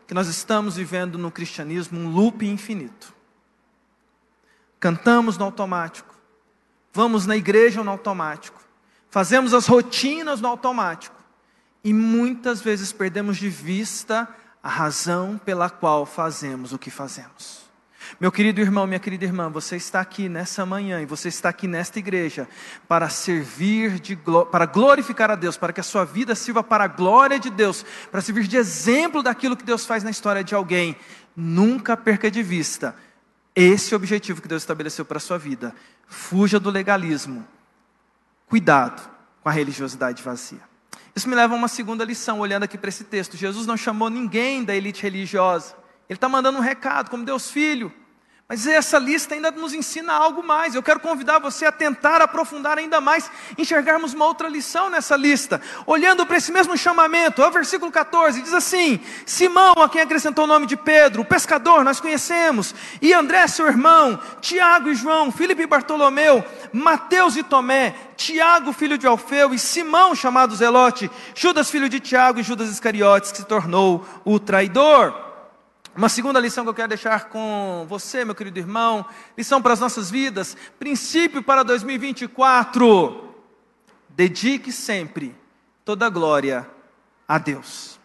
que 0.06 0.14
nós 0.14 0.28
estamos 0.28 0.76
vivendo 0.76 1.18
no 1.18 1.32
cristianismo 1.32 2.00
um 2.00 2.10
looping 2.12 2.52
infinito. 2.52 3.12
Cantamos 4.80 5.36
no 5.36 5.46
automático, 5.46 6.09
Vamos 6.94 7.26
na 7.26 7.36
igreja 7.36 7.84
no 7.84 7.92
automático. 7.92 8.60
Fazemos 9.10 9.54
as 9.54 9.68
rotinas 9.68 10.42
no 10.42 10.48
automático. 10.48 11.16
E 11.84 11.94
muitas 11.94 12.62
vezes 12.62 12.92
perdemos 12.92 13.38
de 13.38 13.50
vista 13.50 14.28
a 14.62 14.70
razão 14.70 15.40
pela 15.44 15.70
qual 15.70 16.06
fazemos 16.06 16.74
o 16.74 16.80
que 16.80 16.92
fazemos. 16.92 17.70
Meu 18.20 18.32
querido 18.32 18.60
irmão, 18.60 18.88
minha 18.88 19.00
querida 19.00 19.26
irmã, 19.26 19.50
você 19.50 19.76
está 19.76 20.00
aqui 20.00 20.28
nessa 20.28 20.66
manhã 20.66 21.02
e 21.02 21.06
você 21.06 21.28
está 21.28 21.50
aqui 21.50 21.68
nesta 21.68 22.00
igreja 22.00 22.48
para 22.88 23.08
servir, 23.08 24.00
de, 24.00 24.18
para 24.52 24.66
glorificar 24.66 25.30
a 25.30 25.36
Deus, 25.36 25.58
para 25.58 25.72
que 25.72 25.80
a 25.80 25.84
sua 25.84 26.06
vida 26.06 26.34
sirva 26.34 26.64
para 26.64 26.86
a 26.86 26.88
glória 26.88 27.40
de 27.40 27.50
Deus, 27.50 27.86
para 28.10 28.22
servir 28.22 28.48
de 28.48 28.58
exemplo 28.58 29.22
daquilo 29.22 29.56
que 29.56 29.64
Deus 29.64 29.86
faz 29.86 30.04
na 30.04 30.10
história 30.10 30.44
de 30.44 30.56
alguém. 30.56 30.96
Nunca 31.36 31.96
perca 31.96 32.32
de 32.32 32.42
vista 32.42 32.96
esse 33.56 33.94
objetivo 33.94 34.42
que 34.42 34.48
Deus 34.48 34.64
estabeleceu 34.64 35.06
para 35.06 35.18
a 35.18 35.22
sua 35.22 35.38
vida. 35.38 35.76
Fuja 36.10 36.60
do 36.60 36.70
legalismo. 36.70 37.48
Cuidado 38.48 39.10
com 39.42 39.48
a 39.48 39.52
religiosidade 39.52 40.22
vazia. 40.22 40.60
Isso 41.16 41.30
me 41.30 41.36
leva 41.36 41.54
a 41.54 41.58
uma 41.58 41.68
segunda 41.68 42.04
lição, 42.04 42.40
olhando 42.40 42.64
aqui 42.64 42.78
para 42.78 42.90
esse 42.90 43.04
texto. 43.04 43.38
Jesus 43.38 43.66
não 43.68 43.78
chamou 43.78 44.10
ninguém 44.10 44.64
da 44.64 44.76
elite 44.76 45.04
religiosa. 45.04 45.76
Ele 46.10 46.18
está 46.18 46.28
mandando 46.28 46.58
um 46.58 46.62
recado, 46.62 47.10
como 47.10 47.24
Deus 47.24 47.50
Filho. 47.52 47.94
Mas 48.52 48.66
essa 48.66 48.98
lista 48.98 49.36
ainda 49.36 49.52
nos 49.52 49.76
ensina 49.76 50.12
algo 50.12 50.42
mais. 50.42 50.74
Eu 50.74 50.82
quero 50.82 51.00
convidar 51.00 51.38
você 51.38 51.68
a 51.68 51.72
tentar 51.72 52.20
aprofundar 52.20 52.80
ainda 52.80 53.00
mais, 53.00 53.30
enxergarmos 53.56 54.16
uma 54.16 54.26
outra 54.26 54.50
lição 54.50 54.90
nessa 54.90 55.16
lista. 55.16 55.62
Olhando 55.86 56.26
para 56.26 56.38
esse 56.38 56.52
mesmo 56.52 56.76
chamamento, 56.76 57.44
é 57.44 57.48
o 57.48 57.52
versículo 57.52 57.92
14, 57.92 58.42
diz 58.42 58.52
assim: 58.52 59.00
Simão, 59.24 59.74
a 59.74 59.88
quem 59.88 60.02
acrescentou 60.02 60.46
o 60.46 60.48
nome 60.48 60.66
de 60.66 60.76
Pedro, 60.76 61.22
o 61.22 61.26
pescador, 61.26 61.84
nós 61.84 62.00
conhecemos, 62.00 62.74
e 63.00 63.14
André, 63.14 63.46
seu 63.46 63.68
irmão, 63.68 64.20
Tiago 64.42 64.90
e 64.90 64.96
João, 64.96 65.32
Filipe 65.32 65.62
e 65.62 65.68
Bartolomeu, 65.68 66.44
Mateus 66.74 67.36
e 67.36 67.44
Tomé, 67.44 67.94
Tiago, 68.18 68.74
filho 68.74 68.98
de 68.98 69.06
Alfeu, 69.06 69.54
e 69.54 69.60
Simão, 69.60 70.16
chamado 70.16 70.56
Zelote, 70.56 71.12
Judas, 71.36 71.70
filho 71.70 71.88
de 71.88 72.00
Tiago, 72.00 72.40
e 72.40 72.44
Judas 72.44 72.72
Iscariotes, 72.72 73.32
que 73.32 73.38
se 73.38 73.46
tornou 73.46 74.04
o 74.26 74.40
traidor. 74.40 75.29
Uma 75.96 76.08
segunda 76.08 76.40
lição 76.40 76.64
que 76.64 76.70
eu 76.70 76.74
quero 76.74 76.90
deixar 76.90 77.26
com 77.26 77.86
você, 77.90 78.24
meu 78.24 78.36
querido 78.36 78.60
irmão, 78.60 79.06
lição 79.38 79.62
para 79.62 79.74
as 79.74 79.80
nossas 79.80 80.10
vidas, 80.10 80.56
princípio 80.78 81.42
para 81.42 81.64
2024. 81.64 83.34
Dedique 84.10 84.72
sempre 84.72 85.36
toda 85.84 86.06
a 86.06 86.10
glória 86.10 86.70
a 87.28 87.38
Deus. 87.38 88.00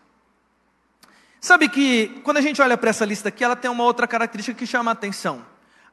Sabe 1.40 1.68
que 1.68 2.20
quando 2.24 2.38
a 2.38 2.40
gente 2.40 2.62
olha 2.62 2.76
para 2.76 2.88
essa 2.88 3.04
lista 3.04 3.28
aqui, 3.28 3.44
ela 3.44 3.54
tem 3.54 3.70
uma 3.70 3.84
outra 3.84 4.06
característica 4.06 4.58
que 4.58 4.66
chama 4.66 4.90
a 4.90 4.92
atenção. 4.92 5.44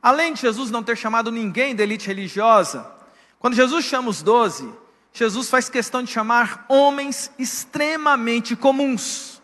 Além 0.01 0.33
de 0.33 0.41
Jesus 0.41 0.71
não 0.71 0.81
ter 0.81 0.95
chamado 0.95 1.29
ninguém 1.29 1.75
da 1.75 1.83
elite 1.83 2.07
religiosa, 2.07 2.89
quando 3.37 3.53
Jesus 3.53 3.83
chama 3.83 4.09
os 4.09 4.23
doze, 4.23 4.73
Jesus 5.11 5.49
faz 5.49 5.69
questão 5.69 6.01
de 6.01 6.09
chamar 6.09 6.65
homens 6.69 7.31
extremamente 7.37 8.55
comuns. 8.55 9.40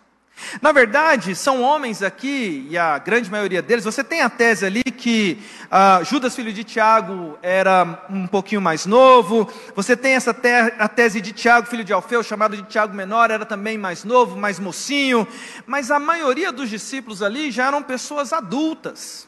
Na 0.62 0.72
verdade, 0.72 1.36
são 1.36 1.62
homens 1.62 2.04
aqui, 2.04 2.68
e 2.70 2.78
a 2.78 2.98
grande 2.98 3.30
maioria 3.30 3.62
deles, 3.62 3.84
você 3.84 4.04
tem 4.04 4.22
a 4.22 4.30
tese 4.30 4.66
ali 4.66 4.84
que 4.84 5.40
uh, 5.66 6.04
Judas, 6.06 6.36
filho 6.36 6.54
de 6.54 6.64
Tiago, 6.64 7.38
era 7.42 8.06
um 8.10 8.28
pouquinho 8.28 8.62
mais 8.62 8.86
novo, 8.86 9.52
você 9.76 9.98
tem 9.98 10.14
essa 10.14 10.34
te 10.34 10.48
a 10.78 10.88
tese 10.88 11.22
de 11.22 11.32
Tiago, 11.32 11.68
filho 11.68 11.84
de 11.84 11.92
Alfeu, 11.92 12.24
chamado 12.24 12.56
de 12.56 12.64
Tiago 12.64 12.96
menor, 12.96 13.32
era 13.32 13.46
também 13.46 13.78
mais 13.78 14.04
novo, 14.04 14.38
mais 14.38 14.60
mocinho, 14.60 15.28
mas 15.66 15.90
a 15.92 16.00
maioria 16.00 16.52
dos 16.52 16.70
discípulos 16.70 17.22
ali 17.22 17.52
já 17.52 17.68
eram 17.68 17.82
pessoas 17.82 18.32
adultas, 18.32 19.28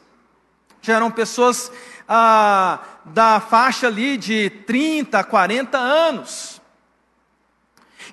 já 0.80 0.94
eram 0.94 1.10
pessoas 1.10 1.70
uh, 2.08 2.78
da 3.04 3.40
faixa 3.40 3.88
ali 3.88 4.16
de 4.16 4.50
30, 4.66 5.22
40 5.24 5.76
anos. 5.76 6.59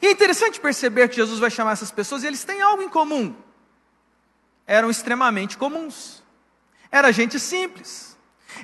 E 0.02 0.08
é 0.08 0.12
interessante 0.12 0.60
perceber 0.60 1.08
que 1.10 1.16
Jesus 1.16 1.40
vai 1.40 1.50
chamar 1.50 1.74
essas 1.74 1.92
pessoas 1.92 2.24
e 2.24 2.28
eles 2.28 2.44
têm 2.44 2.62
algo 2.62 2.82
em 2.84 2.90
comum. 2.90 3.36
Eram 4.66 4.90
extremamente 4.90 5.58
comuns. 5.58 6.24
Era 6.92 7.12
gente 7.12 7.40
simples. 7.40 8.18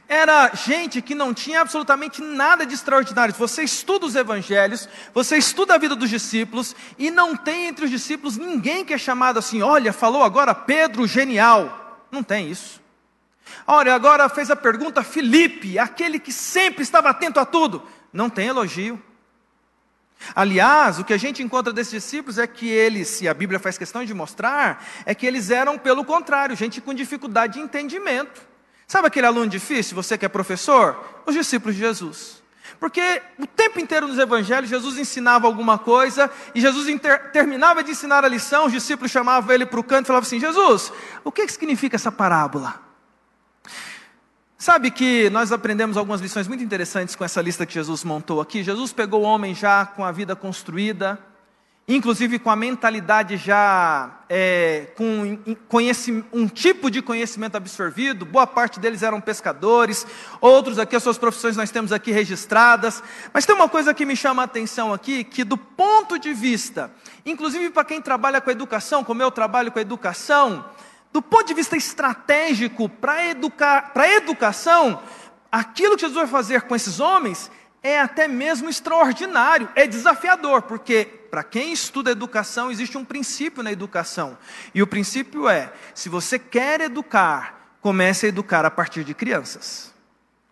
Era 0.07 0.51
gente 0.53 1.01
que 1.01 1.13
não 1.13 1.33
tinha 1.33 1.61
absolutamente 1.61 2.21
nada 2.21 2.65
de 2.65 2.73
extraordinário. 2.73 3.33
Você 3.35 3.63
estuda 3.63 4.05
os 4.05 4.15
evangelhos, 4.15 4.87
você 5.13 5.37
estuda 5.37 5.75
a 5.75 5.77
vida 5.77 5.95
dos 5.95 6.09
discípulos, 6.09 6.75
e 6.97 7.11
não 7.11 7.35
tem 7.35 7.67
entre 7.67 7.85
os 7.85 7.91
discípulos 7.91 8.37
ninguém 8.37 8.83
que 8.83 8.93
é 8.93 8.97
chamado 8.97 9.37
assim: 9.39 9.61
olha, 9.61 9.93
falou 9.93 10.23
agora 10.23 10.55
Pedro 10.55 11.07
genial. 11.07 11.99
Não 12.11 12.23
tem 12.23 12.49
isso. 12.49 12.81
Olha, 13.67 13.93
agora 13.93 14.27
fez 14.29 14.49
a 14.49 14.55
pergunta 14.55 15.03
Felipe, 15.03 15.77
aquele 15.77 16.19
que 16.19 16.31
sempre 16.31 16.83
estava 16.83 17.09
atento 17.09 17.39
a 17.39 17.45
tudo. 17.45 17.83
Não 18.11 18.29
tem 18.29 18.47
elogio. 18.47 19.01
Aliás, 20.35 20.99
o 20.99 21.03
que 21.03 21.13
a 21.13 21.17
gente 21.17 21.43
encontra 21.43 21.73
desses 21.73 21.91
discípulos 21.91 22.37
é 22.37 22.47
que 22.47 22.67
eles, 22.67 23.21
e 23.21 23.27
a 23.27 23.33
Bíblia 23.33 23.59
faz 23.59 23.77
questão 23.77 24.03
de 24.05 24.13
mostrar, 24.13 24.85
é 25.05 25.13
que 25.13 25.25
eles 25.25 25.49
eram, 25.49 25.77
pelo 25.77 26.03
contrário, 26.05 26.55
gente 26.55 26.81
com 26.81 26.93
dificuldade 26.93 27.53
de 27.53 27.59
entendimento. 27.59 28.41
Sabe 28.87 29.07
aquele 29.07 29.27
aluno 29.27 29.47
difícil, 29.47 29.95
você 29.95 30.17
que 30.17 30.25
é 30.25 30.29
professor? 30.29 31.21
Os 31.25 31.35
discípulos 31.35 31.75
de 31.75 31.81
Jesus. 31.81 32.43
Porque 32.79 33.21
o 33.39 33.47
tempo 33.47 33.79
inteiro 33.79 34.07
nos 34.07 34.17
evangelhos, 34.17 34.69
Jesus 34.69 34.97
ensinava 34.97 35.47
alguma 35.47 35.77
coisa, 35.77 36.29
e 36.53 36.61
Jesus 36.61 36.87
terminava 37.31 37.83
de 37.83 37.91
ensinar 37.91 38.25
a 38.25 38.27
lição, 38.27 38.65
os 38.65 38.71
discípulos 38.71 39.11
chamavam 39.11 39.53
ele 39.53 39.65
para 39.65 39.79
o 39.79 39.83
canto 39.83 40.05
e 40.05 40.07
falavam 40.07 40.27
assim: 40.27 40.39
Jesus, 40.39 40.91
o 41.23 41.31
que 41.31 41.47
significa 41.47 41.95
essa 41.95 42.11
parábola? 42.11 42.81
Sabe 44.63 44.91
que 44.91 45.29
nós 45.29 45.51
aprendemos 45.51 45.97
algumas 45.97 46.21
lições 46.21 46.47
muito 46.47 46.63
interessantes 46.63 47.17
com 47.17 47.25
essa 47.25 47.41
lista 47.41 47.65
que 47.65 47.73
Jesus 47.73 48.01
montou 48.05 48.39
aqui. 48.39 48.63
Jesus 48.63 48.93
pegou 48.93 49.23
o 49.23 49.25
homem 49.25 49.53
já 49.53 49.85
com 49.85 50.05
a 50.05 50.11
vida 50.13 50.37
construída, 50.37 51.19
inclusive 51.85 52.39
com 52.39 52.49
a 52.49 52.55
mentalidade 52.55 53.35
já 53.35 54.21
é, 54.29 54.87
com 54.95 55.37
um 56.31 56.47
tipo 56.47 56.89
de 56.89 57.01
conhecimento 57.01 57.57
absorvido. 57.57 58.25
Boa 58.25 58.47
parte 58.47 58.79
deles 58.79 59.03
eram 59.03 59.19
pescadores, 59.19 60.07
outros 60.39 60.79
aqui, 60.79 60.95
as 60.95 61.03
suas 61.03 61.17
profissões 61.17 61.57
nós 61.57 61.69
temos 61.69 61.91
aqui 61.91 62.13
registradas. 62.13 63.03
Mas 63.33 63.45
tem 63.45 63.53
uma 63.53 63.67
coisa 63.67 63.93
que 63.93 64.05
me 64.05 64.15
chama 64.15 64.43
a 64.43 64.45
atenção 64.45 64.93
aqui, 64.93 65.25
que 65.25 65.43
do 65.43 65.57
ponto 65.57 66.17
de 66.17 66.33
vista, 66.33 66.89
inclusive 67.25 67.69
para 67.69 67.83
quem 67.83 68.01
trabalha 68.01 68.39
com 68.39 68.49
educação, 68.49 69.03
como 69.03 69.21
eu 69.21 69.29
trabalho 69.29 69.73
com 69.73 69.79
educação, 69.81 70.63
do 71.13 71.21
ponto 71.21 71.45
de 71.45 71.53
vista 71.53 71.77
estratégico 71.77 72.89
para 72.89 73.27
educar, 73.27 73.93
educação, 74.17 75.01
aquilo 75.51 75.95
que 75.95 76.01
Jesus 76.01 76.17
vai 76.17 76.27
fazer 76.27 76.63
com 76.63 76.75
esses 76.75 76.99
homens 76.99 77.51
é 77.83 77.99
até 77.99 78.27
mesmo 78.27 78.67
extraordinário, 78.67 79.69
é 79.75 79.85
desafiador, 79.85 80.63
porque 80.63 81.05
para 81.29 81.43
quem 81.43 81.71
estuda 81.71 82.09
educação 82.09 82.71
existe 82.71 82.97
um 82.97 83.05
princípio 83.05 83.61
na 83.61 83.71
educação. 83.71 84.35
E 84.73 84.81
o 84.81 84.87
princípio 84.87 85.47
é: 85.47 85.71
se 85.93 86.09
você 86.09 86.39
quer 86.39 86.81
educar, 86.81 87.75
comece 87.79 88.25
a 88.25 88.29
educar 88.29 88.65
a 88.65 88.71
partir 88.71 89.03
de 89.03 89.13
crianças. 89.13 89.93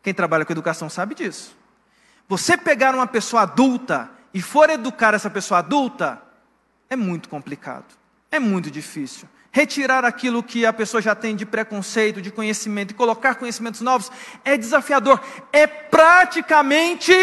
Quem 0.03 0.13
trabalha 0.13 0.45
com 0.45 0.53
educação 0.53 0.89
sabe 0.89 1.15
disso. 1.15 1.57
Você 2.27 2.55
pegar 2.55 2.93
uma 2.93 3.07
pessoa 3.07 3.43
adulta 3.43 4.11
e 4.31 4.41
for 4.41 4.69
educar 4.69 5.15
essa 5.15 5.29
pessoa 5.29 5.59
adulta, 5.59 6.21
é 6.87 6.95
muito 6.95 7.29
complicado, 7.29 7.85
é 8.29 8.39
muito 8.39 8.69
difícil 8.69 9.27
retirar 9.51 10.05
aquilo 10.05 10.41
que 10.41 10.65
a 10.65 10.71
pessoa 10.71 11.01
já 11.01 11.13
tem 11.13 11.35
de 11.35 11.45
preconceito, 11.45 12.21
de 12.21 12.31
conhecimento 12.31 12.91
e 12.91 12.95
colocar 12.95 13.35
conhecimentos 13.35 13.81
novos 13.81 14.11
é 14.45 14.57
desafiador, 14.57 15.21
é 15.51 15.67
praticamente 15.67 17.13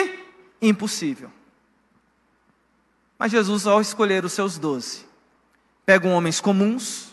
impossível. 0.61 1.31
Mas 3.19 3.33
Jesus, 3.33 3.67
ao 3.67 3.81
escolher 3.81 4.25
os 4.25 4.33
seus 4.33 4.59
doze, 4.59 5.07
pega 5.85 6.07
homens 6.07 6.41
comuns, 6.41 7.09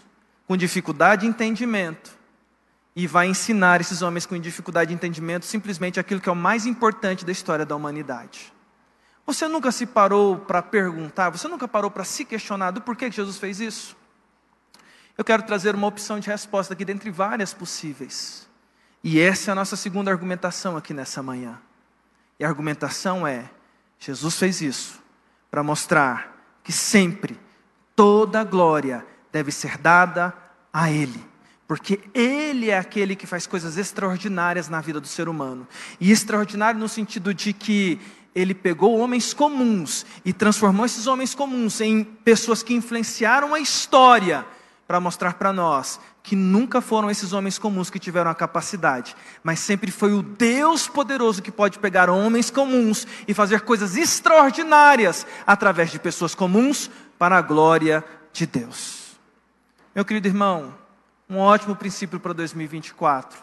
com 0.48 0.56
dificuldade 0.56 1.22
de 1.22 1.28
entendimento, 1.28 2.16
e 2.96 3.08
vai 3.08 3.28
ensinar 3.28 3.82
esses 3.82 4.02
homens 4.02 4.26
com 4.26 4.38
dificuldade 4.40 4.90
de 4.90 4.96
entendimento 4.96 5.46
simplesmente 5.46 6.00
aquilo 6.00 6.22
que 6.22 6.30
é 6.30 6.32
o 6.32 6.36
mais 6.36 6.66
importante 6.66 7.26
da 7.26 7.32
história 7.32 7.66
da 7.66 7.76
humanidade. 7.76 8.54
Você 9.26 9.48
nunca 9.48 9.72
se 9.72 9.86
parou 9.86 10.38
para 10.38 10.62
perguntar, 10.62 11.30
você 11.30 11.48
nunca 11.48 11.68
parou 11.68 11.90
para 11.90 12.04
se 12.04 12.24
questionar 12.24 12.72
do 12.72 12.80
porquê 12.80 13.10
que 13.10 13.16
Jesus 13.16 13.38
fez 13.38 13.60
isso? 13.60 13.98
Eu 15.18 15.24
quero 15.24 15.44
trazer 15.44 15.76
uma 15.76 15.88
opção 15.88 16.20
de 16.20 16.30
resposta 16.30 16.74
aqui 16.74 16.84
dentre 16.84 17.10
várias 17.10 17.54
possíveis. 17.54 18.48
E 19.04 19.20
essa 19.20 19.52
é 19.52 19.54
a 19.54 19.56
nossa 19.56 19.76
segunda 19.76 20.12
argumentação 20.12 20.76
aqui 20.76 20.94
nessa 20.94 21.24
manhã. 21.24 21.58
E 22.38 22.44
a 22.44 22.48
argumentação 22.50 23.26
é: 23.26 23.50
Jesus 23.98 24.38
fez 24.38 24.62
isso 24.62 25.02
para 25.50 25.64
mostrar 25.64 26.36
que 26.64 26.72
sempre 26.72 27.40
toda 27.96 28.44
glória 28.44 29.06
deve 29.32 29.52
ser 29.52 29.78
dada 29.78 30.34
a 30.74 30.92
Ele. 30.92 31.24
Porque 31.66 32.02
Ele 32.14 32.70
é 32.70 32.78
aquele 32.78 33.16
que 33.16 33.26
faz 33.26 33.48
coisas 33.48 33.78
extraordinárias 33.78 34.68
na 34.68 34.82
vida 34.82 35.00
do 35.00 35.08
ser 35.08 35.30
humano. 35.30 35.66
E 35.98 36.12
extraordinário 36.12 36.80
no 36.80 36.90
sentido 36.90 37.34
de 37.34 37.54
que 37.54 38.02
Ele 38.36 38.54
pegou 38.54 39.00
homens 39.00 39.34
comuns 39.34 40.06
e 40.26 40.34
transformou 40.34 40.86
esses 40.86 41.08
homens 41.08 41.34
comuns 41.34 41.80
em 41.80 42.04
pessoas 42.04 42.62
que 42.62 42.74
influenciaram 42.74 43.54
a 43.54 43.60
história 43.62 44.46
para 44.88 45.00
mostrar 45.00 45.34
para 45.34 45.52
nós 45.52 46.00
que 46.22 46.36
nunca 46.36 46.82
foram 46.82 47.10
esses 47.10 47.34
homens 47.34 47.58
comuns 47.58 47.90
que 47.90 48.00
tiveram 48.00 48.30
a 48.32 48.36
capacidade, 48.36 49.16
mas 49.44 49.60
sempre 49.60 49.92
foi 49.92 50.14
o 50.14 50.22
Deus 50.22 50.88
poderoso 50.88 51.42
que 51.42 51.52
pode 51.52 51.80
pegar 51.80 52.10
homens 52.10 52.50
comuns 52.50 53.08
e 53.28 53.34
fazer 53.34 53.62
coisas 53.62 53.96
extraordinárias 53.96 55.26
através 55.46 55.92
de 55.92 56.00
pessoas 56.00 56.36
comuns 56.36 56.90
para 57.18 57.38
a 57.38 57.42
glória 57.42 58.04
de 58.32 58.46
Deus. 58.46 59.18
Meu 59.94 60.04
querido 60.04 60.28
irmão, 60.28 60.74
um 61.30 61.38
ótimo 61.38 61.76
princípio 61.76 62.20
para 62.20 62.34
2024. 62.34 63.40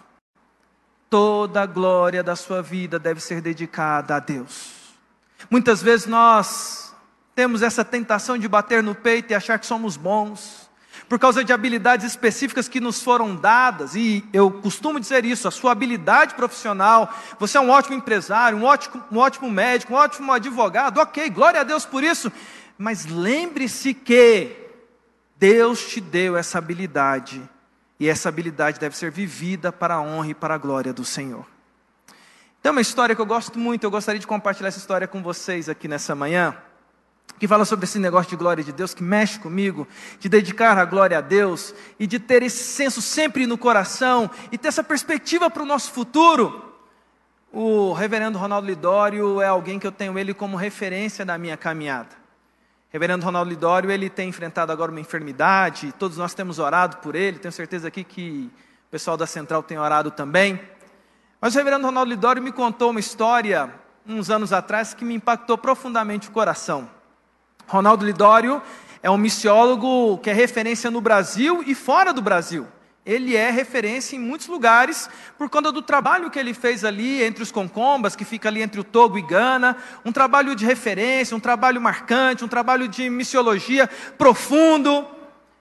Toda 1.08 1.62
a 1.62 1.66
glória 1.66 2.22
da 2.22 2.36
sua 2.36 2.62
vida 2.62 2.98
deve 2.98 3.20
ser 3.20 3.40
dedicada 3.40 4.16
a 4.16 4.18
Deus. 4.18 4.72
Muitas 5.50 5.82
vezes 5.82 6.06
nós 6.06 6.94
temos 7.34 7.62
essa 7.62 7.84
tentação 7.84 8.38
de 8.38 8.48
bater 8.48 8.82
no 8.82 8.94
peito 8.94 9.32
e 9.32 9.34
achar 9.34 9.58
que 9.58 9.66
somos 9.66 9.96
bons 9.96 10.61
por 11.12 11.18
causa 11.18 11.44
de 11.44 11.52
habilidades 11.52 12.06
específicas 12.06 12.68
que 12.68 12.80
nos 12.80 13.02
foram 13.02 13.36
dadas, 13.36 13.94
e 13.94 14.24
eu 14.32 14.50
costumo 14.50 14.98
dizer 14.98 15.26
isso, 15.26 15.46
a 15.46 15.50
sua 15.50 15.70
habilidade 15.70 16.34
profissional, 16.34 17.14
você 17.38 17.58
é 17.58 17.60
um 17.60 17.68
ótimo 17.68 17.94
empresário, 17.94 18.56
um 18.56 18.64
ótimo, 18.64 19.04
um 19.12 19.18
ótimo 19.18 19.50
médico, 19.50 19.92
um 19.92 19.96
ótimo 19.96 20.32
advogado, 20.32 20.96
ok, 20.96 21.28
glória 21.28 21.60
a 21.60 21.64
Deus 21.64 21.84
por 21.84 22.02
isso, 22.02 22.32
mas 22.78 23.04
lembre-se 23.04 23.92
que 23.92 24.56
Deus 25.36 25.86
te 25.86 26.00
deu 26.00 26.34
essa 26.34 26.56
habilidade, 26.56 27.42
e 28.00 28.08
essa 28.08 28.30
habilidade 28.30 28.80
deve 28.80 28.96
ser 28.96 29.10
vivida 29.10 29.70
para 29.70 29.96
a 29.96 30.00
honra 30.00 30.28
e 30.28 30.34
para 30.34 30.54
a 30.54 30.58
glória 30.58 30.94
do 30.94 31.04
Senhor. 31.04 31.44
Tem 32.62 32.72
uma 32.72 32.80
história 32.80 33.14
que 33.14 33.20
eu 33.20 33.26
gosto 33.26 33.58
muito, 33.58 33.84
eu 33.84 33.90
gostaria 33.90 34.18
de 34.18 34.26
compartilhar 34.26 34.68
essa 34.68 34.78
história 34.78 35.06
com 35.06 35.22
vocês 35.22 35.68
aqui 35.68 35.86
nessa 35.86 36.14
manhã 36.14 36.56
que 37.38 37.48
fala 37.48 37.64
sobre 37.64 37.84
esse 37.84 37.98
negócio 37.98 38.30
de 38.30 38.36
glória 38.36 38.62
de 38.62 38.72
Deus, 38.72 38.94
que 38.94 39.02
mexe 39.02 39.38
comigo, 39.38 39.86
de 40.20 40.28
dedicar 40.28 40.78
a 40.78 40.84
glória 40.84 41.18
a 41.18 41.20
Deus 41.20 41.74
e 41.98 42.06
de 42.06 42.18
ter 42.18 42.42
esse 42.42 42.62
senso 42.62 43.02
sempre 43.02 43.46
no 43.46 43.58
coração 43.58 44.30
e 44.50 44.58
ter 44.58 44.68
essa 44.68 44.84
perspectiva 44.84 45.50
para 45.50 45.62
o 45.62 45.66
nosso 45.66 45.92
futuro. 45.92 46.72
O 47.52 47.92
reverendo 47.92 48.38
Ronaldo 48.38 48.66
Lidório 48.66 49.40
é 49.40 49.46
alguém 49.46 49.78
que 49.78 49.86
eu 49.86 49.92
tenho 49.92 50.18
ele 50.18 50.32
como 50.32 50.56
referência 50.56 51.24
na 51.24 51.36
minha 51.36 51.56
caminhada. 51.56 52.22
Reverendo 52.90 53.24
Ronaldo 53.24 53.50
Lidório, 53.50 53.90
ele 53.90 54.08
tem 54.08 54.28
enfrentado 54.28 54.70
agora 54.70 54.90
uma 54.90 55.00
enfermidade, 55.00 55.92
todos 55.98 56.16
nós 56.16 56.34
temos 56.34 56.58
orado 56.58 56.98
por 56.98 57.14
ele, 57.14 57.38
tenho 57.38 57.52
certeza 57.52 57.88
aqui 57.88 58.04
que 58.04 58.50
o 58.86 58.90
pessoal 58.90 59.16
da 59.16 59.26
Central 59.26 59.62
tem 59.62 59.78
orado 59.78 60.10
também. 60.10 60.60
Mas 61.40 61.54
o 61.54 61.58
reverendo 61.58 61.86
Ronaldo 61.86 62.10
Lidório 62.10 62.42
me 62.42 62.52
contou 62.52 62.90
uma 62.90 63.00
história, 63.00 63.72
uns 64.06 64.30
anos 64.30 64.52
atrás, 64.52 64.94
que 64.94 65.04
me 65.04 65.14
impactou 65.14 65.58
profundamente 65.58 66.28
o 66.28 66.30
coração. 66.32 66.88
Ronaldo 67.66 68.04
Lidório 68.04 68.62
é 69.02 69.10
um 69.10 69.16
missiólogo 69.16 70.18
que 70.18 70.30
é 70.30 70.32
referência 70.32 70.90
no 70.90 71.00
Brasil 71.00 71.62
e 71.66 71.74
fora 71.74 72.12
do 72.12 72.22
Brasil. 72.22 72.66
Ele 73.04 73.34
é 73.34 73.50
referência 73.50 74.14
em 74.14 74.18
muitos 74.20 74.46
lugares 74.46 75.10
por 75.36 75.50
conta 75.50 75.72
do 75.72 75.82
trabalho 75.82 76.30
que 76.30 76.38
ele 76.38 76.54
fez 76.54 76.84
ali 76.84 77.20
entre 77.20 77.42
os 77.42 77.50
concombas, 77.50 78.14
que 78.14 78.24
fica 78.24 78.48
ali 78.48 78.62
entre 78.62 78.80
o 78.80 78.84
Togo 78.84 79.18
e 79.18 79.22
Gana, 79.22 79.76
um 80.04 80.12
trabalho 80.12 80.54
de 80.54 80.64
referência, 80.64 81.36
um 81.36 81.40
trabalho 81.40 81.80
marcante, 81.80 82.44
um 82.44 82.48
trabalho 82.48 82.86
de 82.86 83.10
missiologia 83.10 83.88
profundo. 84.16 85.04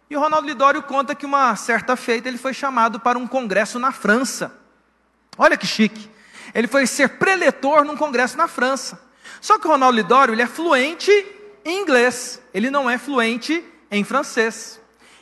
E 0.08 0.16
o 0.16 0.20
Ronaldo 0.20 0.48
Lidório 0.48 0.84
conta 0.84 1.16
que 1.16 1.26
uma 1.26 1.56
certa 1.56 1.96
feita 1.96 2.28
ele 2.28 2.38
foi 2.38 2.54
chamado 2.54 3.00
para 3.00 3.18
um 3.18 3.26
congresso 3.26 3.80
na 3.80 3.92
França. 3.92 4.56
Olha 5.36 5.58
que 5.58 5.66
chique. 5.66 6.12
Ele 6.54 6.68
foi 6.68 6.86
ser 6.86 7.10
preletor 7.18 7.84
num 7.84 7.98
congresso 7.98 8.38
na 8.38 8.48
França. 8.48 9.02
Só 9.40 9.58
que 9.58 9.66
o 9.66 9.72
Ronaldo 9.72 9.96
Lidório 9.96 10.36
ele 10.36 10.44
é 10.44 10.48
fluente 10.48 11.12
inglês, 11.66 12.42
ele 12.54 12.70
não 12.70 12.90
é 12.90 12.98
fluente 12.98 13.64
em 13.90 14.04
francês. 14.04 14.82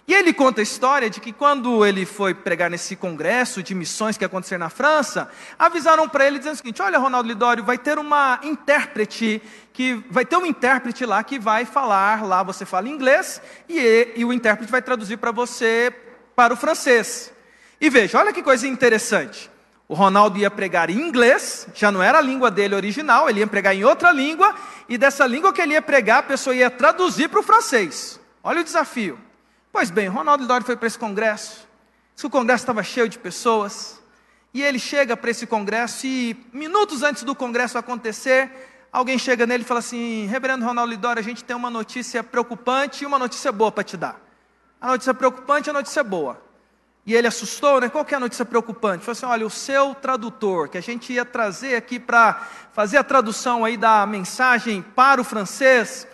E 0.09 0.13
ele 0.15 0.33
conta 0.33 0.59
a 0.59 0.63
história 0.63 1.07
de 1.07 1.19
que 1.19 1.31
quando 1.31 1.85
ele 1.85 2.03
foi 2.03 2.33
pregar 2.33 2.67
nesse 2.67 2.95
congresso 2.95 3.61
de 3.61 3.75
missões 3.75 4.17
que 4.17 4.23
ia 4.23 4.25
acontecer 4.25 4.57
na 4.57 4.67
França, 4.67 5.29
avisaram 5.57 6.09
para 6.09 6.25
ele 6.25 6.39
dizendo 6.39 6.55
o 6.55 6.57
seguinte: 6.57 6.81
Olha, 6.81 6.97
Ronaldo 6.97 7.29
Lidório, 7.29 7.63
vai 7.63 7.77
ter 7.77 7.99
uma 7.99 8.39
intérprete 8.41 9.39
que 9.71 10.03
vai 10.09 10.25
ter 10.25 10.35
um 10.35 10.47
intérprete 10.47 11.05
lá 11.05 11.23
que 11.23 11.37
vai 11.37 11.63
falar 11.63 12.25
lá, 12.25 12.41
você 12.41 12.65
fala 12.65 12.89
inglês 12.89 13.39
e, 13.69 14.13
e 14.15 14.25
o 14.25 14.33
intérprete 14.33 14.71
vai 14.71 14.81
traduzir 14.81 15.17
para 15.17 15.31
você 15.31 15.93
para 16.35 16.55
o 16.55 16.57
francês. 16.57 17.31
E 17.79 17.87
veja, 17.87 18.17
olha 18.17 18.33
que 18.33 18.41
coisa 18.41 18.67
interessante. 18.67 19.51
O 19.89 19.95
Ronaldo 19.95 20.37
ia 20.37 20.51
pregar 20.51 20.91
em 20.91 20.99
inglês, 20.99 21.67
já 21.73 21.91
não 21.91 22.03
era 22.03 22.19
a 22.19 22.21
língua 22.21 22.51
dele 22.51 22.75
original, 22.75 23.27
ele 23.27 23.39
ia 23.39 23.47
pregar 23.47 23.75
em 23.75 23.83
outra 23.83 24.11
língua, 24.11 24.53
e 24.87 24.99
dessa 24.99 25.25
língua 25.25 25.51
que 25.51 25.59
ele 25.59 25.73
ia 25.73 25.81
pregar, 25.81 26.19
a 26.19 26.23
pessoa 26.23 26.55
ia 26.55 26.69
traduzir 26.69 27.27
para 27.27 27.39
o 27.39 27.43
francês. 27.43 28.19
Olha 28.43 28.61
o 28.61 28.63
desafio. 28.63 29.19
Pois 29.71 29.89
bem, 29.89 30.07
Ronaldo 30.07 30.45
Dória 30.45 30.63
foi 30.63 30.75
para 30.77 30.85
esse 30.85 30.97
congresso, 30.97 31.67
o 32.23 32.29
congresso 32.29 32.61
estava 32.61 32.83
cheio 32.83 33.09
de 33.09 33.17
pessoas, 33.17 33.99
e 34.53 34.61
ele 34.61 34.77
chega 34.77 35.17
para 35.17 35.31
esse 35.31 35.47
congresso, 35.47 36.05
e 36.05 36.37
minutos 36.53 37.01
antes 37.01 37.23
do 37.23 37.33
congresso 37.33 37.75
acontecer, 37.75 38.51
alguém 38.93 39.17
chega 39.17 39.47
nele 39.47 39.63
e 39.63 39.65
fala 39.65 39.79
assim: 39.79 40.27
Reverendo 40.27 40.65
Ronaldo 40.65 40.91
Lidório, 40.91 41.19
a 41.19 41.23
gente 41.23 41.43
tem 41.43 41.55
uma 41.55 41.71
notícia 41.71 42.23
preocupante 42.23 43.03
e 43.03 43.07
uma 43.07 43.17
notícia 43.17 43.51
boa 43.51 43.71
para 43.71 43.83
te 43.83 43.97
dar. 43.97 44.21
A 44.79 44.89
notícia 44.89 45.15
preocupante 45.15 45.67
e 45.67 45.71
a 45.71 45.73
notícia 45.73 46.03
boa. 46.03 46.48
E 47.09 47.15
ele 47.15 47.25
assustou, 47.25 47.81
né? 47.81 47.89
Qual 47.89 48.05
que 48.05 48.13
é 48.13 48.17
a 48.17 48.19
notícia 48.19 48.45
preocupante? 48.45 49.03
Falou 49.03 49.13
assim: 49.13 49.25
olha, 49.25 49.43
o 49.43 49.49
seu 49.49 49.95
tradutor, 49.95 50.69
que 50.69 50.77
a 50.77 50.81
gente 50.81 51.11
ia 51.11 51.25
trazer 51.25 51.75
aqui 51.75 51.99
para 51.99 52.47
fazer 52.71 52.97
a 52.97 53.03
tradução 53.03 53.65
aí 53.65 53.75
da 53.75 54.05
mensagem 54.05 54.83
para 54.83 55.19
o 55.19 55.23
francês, 55.23 56.07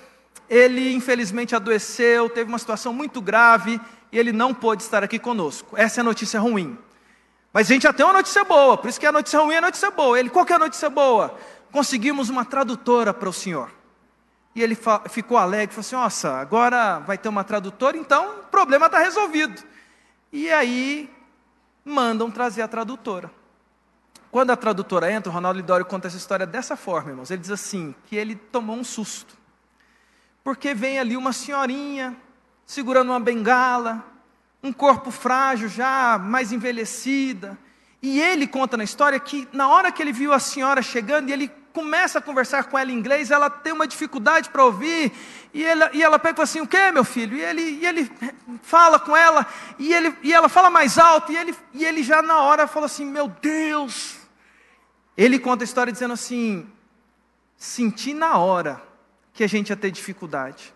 ele 0.50 0.94
infelizmente 0.94 1.54
adoeceu, 1.54 2.30
teve 2.30 2.48
uma 2.48 2.58
situação 2.58 2.94
muito 2.94 3.20
grave 3.20 3.78
e 4.10 4.18
ele 4.18 4.32
não 4.32 4.54
pôde 4.54 4.84
estar 4.84 5.04
aqui 5.04 5.20
conosco. 5.20 5.76
Essa 5.76 6.00
é 6.00 6.02
a 6.02 6.06
notícia 6.06 6.40
ruim. 6.40 6.78
Mas 7.52 7.70
a 7.70 7.74
gente 7.74 7.84
já 7.84 7.92
tem 7.92 8.06
uma 8.06 8.14
notícia 8.14 8.46
boa, 8.46 8.78
por 8.78 8.88
isso 8.88 8.98
que 8.98 9.06
a 9.06 9.12
notícia 9.12 9.42
ruim 9.42 9.56
é 9.56 9.58
a 9.58 9.62
notícia 9.64 9.92
boa. 9.92 10.18
Ele, 10.18 10.30
qual 10.30 10.46
que 10.46 10.54
é 10.54 10.56
a 10.56 10.60
notícia 10.60 10.90
boa? 10.90 11.38
Conseguimos 11.74 12.30
uma 12.30 12.46
tradutora 12.46 13.14
para 13.14 13.28
o 13.28 13.34
senhor. 13.34 13.70
E 14.56 14.64
ele 14.64 14.78
ficou 15.10 15.38
alegre, 15.38 15.76
falou 15.76 15.86
assim: 15.86 15.96
nossa, 15.98 16.38
agora 16.38 17.00
vai 17.00 17.18
ter 17.18 17.28
uma 17.28 17.44
tradutora, 17.44 17.98
então 17.98 18.26
o 18.40 18.44
problema 18.46 18.86
está 18.86 19.00
resolvido. 19.00 19.75
E 20.32 20.52
aí 20.52 21.10
mandam 21.84 22.32
trazer 22.32 22.62
a 22.62 22.68
tradutora. 22.68 23.32
Quando 24.32 24.52
a 24.52 24.58
tradutora 24.58 25.12
entra, 25.12 25.30
o 25.30 25.34
Ronaldo 25.34 25.60
Lidório 25.60 25.86
conta 25.86 26.08
essa 26.08 26.18
história 26.18 26.46
dessa 26.46 26.76
forma, 26.76 27.12
irmãos. 27.12 27.32
Ele 27.32 27.42
diz 27.42 27.52
assim: 27.52 27.96
que 28.06 28.16
ele 28.16 28.36
tomou 28.36 28.76
um 28.76 28.84
susto. 28.84 29.38
Porque 30.44 30.74
vem 30.74 31.00
ali 31.00 31.16
uma 31.16 31.32
senhorinha 31.32 32.16
segurando 32.66 33.10
uma 33.10 33.20
bengala, 33.20 34.04
um 34.62 34.74
corpo 34.74 35.12
frágil, 35.12 35.70
já 35.70 36.18
mais 36.18 36.52
envelhecida. 36.52 37.58
E 38.02 38.20
ele 38.20 38.46
conta 38.46 38.76
na 38.76 38.84
história 38.84 39.20
que 39.20 39.48
na 39.54 39.70
hora 39.70 39.92
que 39.92 40.02
ele 40.02 40.12
viu 40.12 40.34
a 40.34 40.40
senhora 40.40 40.82
chegando 40.82 41.30
ele 41.30 41.52
começa 41.76 42.20
a 42.20 42.22
conversar 42.22 42.64
com 42.64 42.80
ela 42.80 42.90
em 42.90 42.96
inglês, 42.96 43.32
ela 43.32 43.50
tem 43.50 43.74
uma 43.74 43.86
dificuldade 43.86 44.50
para 44.50 44.64
ouvir, 44.64 45.12
e, 45.54 45.62
ele, 45.62 45.84
e 45.92 46.02
ela 46.02 46.18
pega 46.18 46.32
e 46.32 46.38
fala 46.38 46.44
assim, 46.46 46.62
o 46.62 46.68
que 46.68 46.92
meu 46.94 47.04
filho? 47.04 47.36
E 47.36 47.42
ele, 47.42 47.62
e 47.62 47.86
ele 47.86 48.10
fala 48.64 48.98
com 48.98 49.16
ela, 49.16 49.46
e, 49.78 49.94
ele, 49.94 50.16
e 50.24 50.34
ela 50.34 50.48
fala 50.48 50.70
mais 50.70 50.98
alto, 50.98 51.34
e 51.34 51.38
ele, 51.38 51.54
e 51.74 51.84
ele 51.84 52.02
já 52.02 52.22
na 52.22 52.40
hora 52.40 52.66
falou 52.66 52.86
assim, 52.86 53.06
meu 53.06 53.28
Deus! 53.28 54.16
Ele 55.18 55.38
conta 55.38 55.64
a 55.64 55.66
história 55.66 55.92
dizendo 55.92 56.14
assim, 56.14 56.66
senti 57.58 58.14
na 58.14 58.38
hora 58.38 58.82
que 59.34 59.44
a 59.44 59.48
gente 59.48 59.70
ia 59.70 59.76
ter 59.76 59.92
dificuldade. 59.92 60.74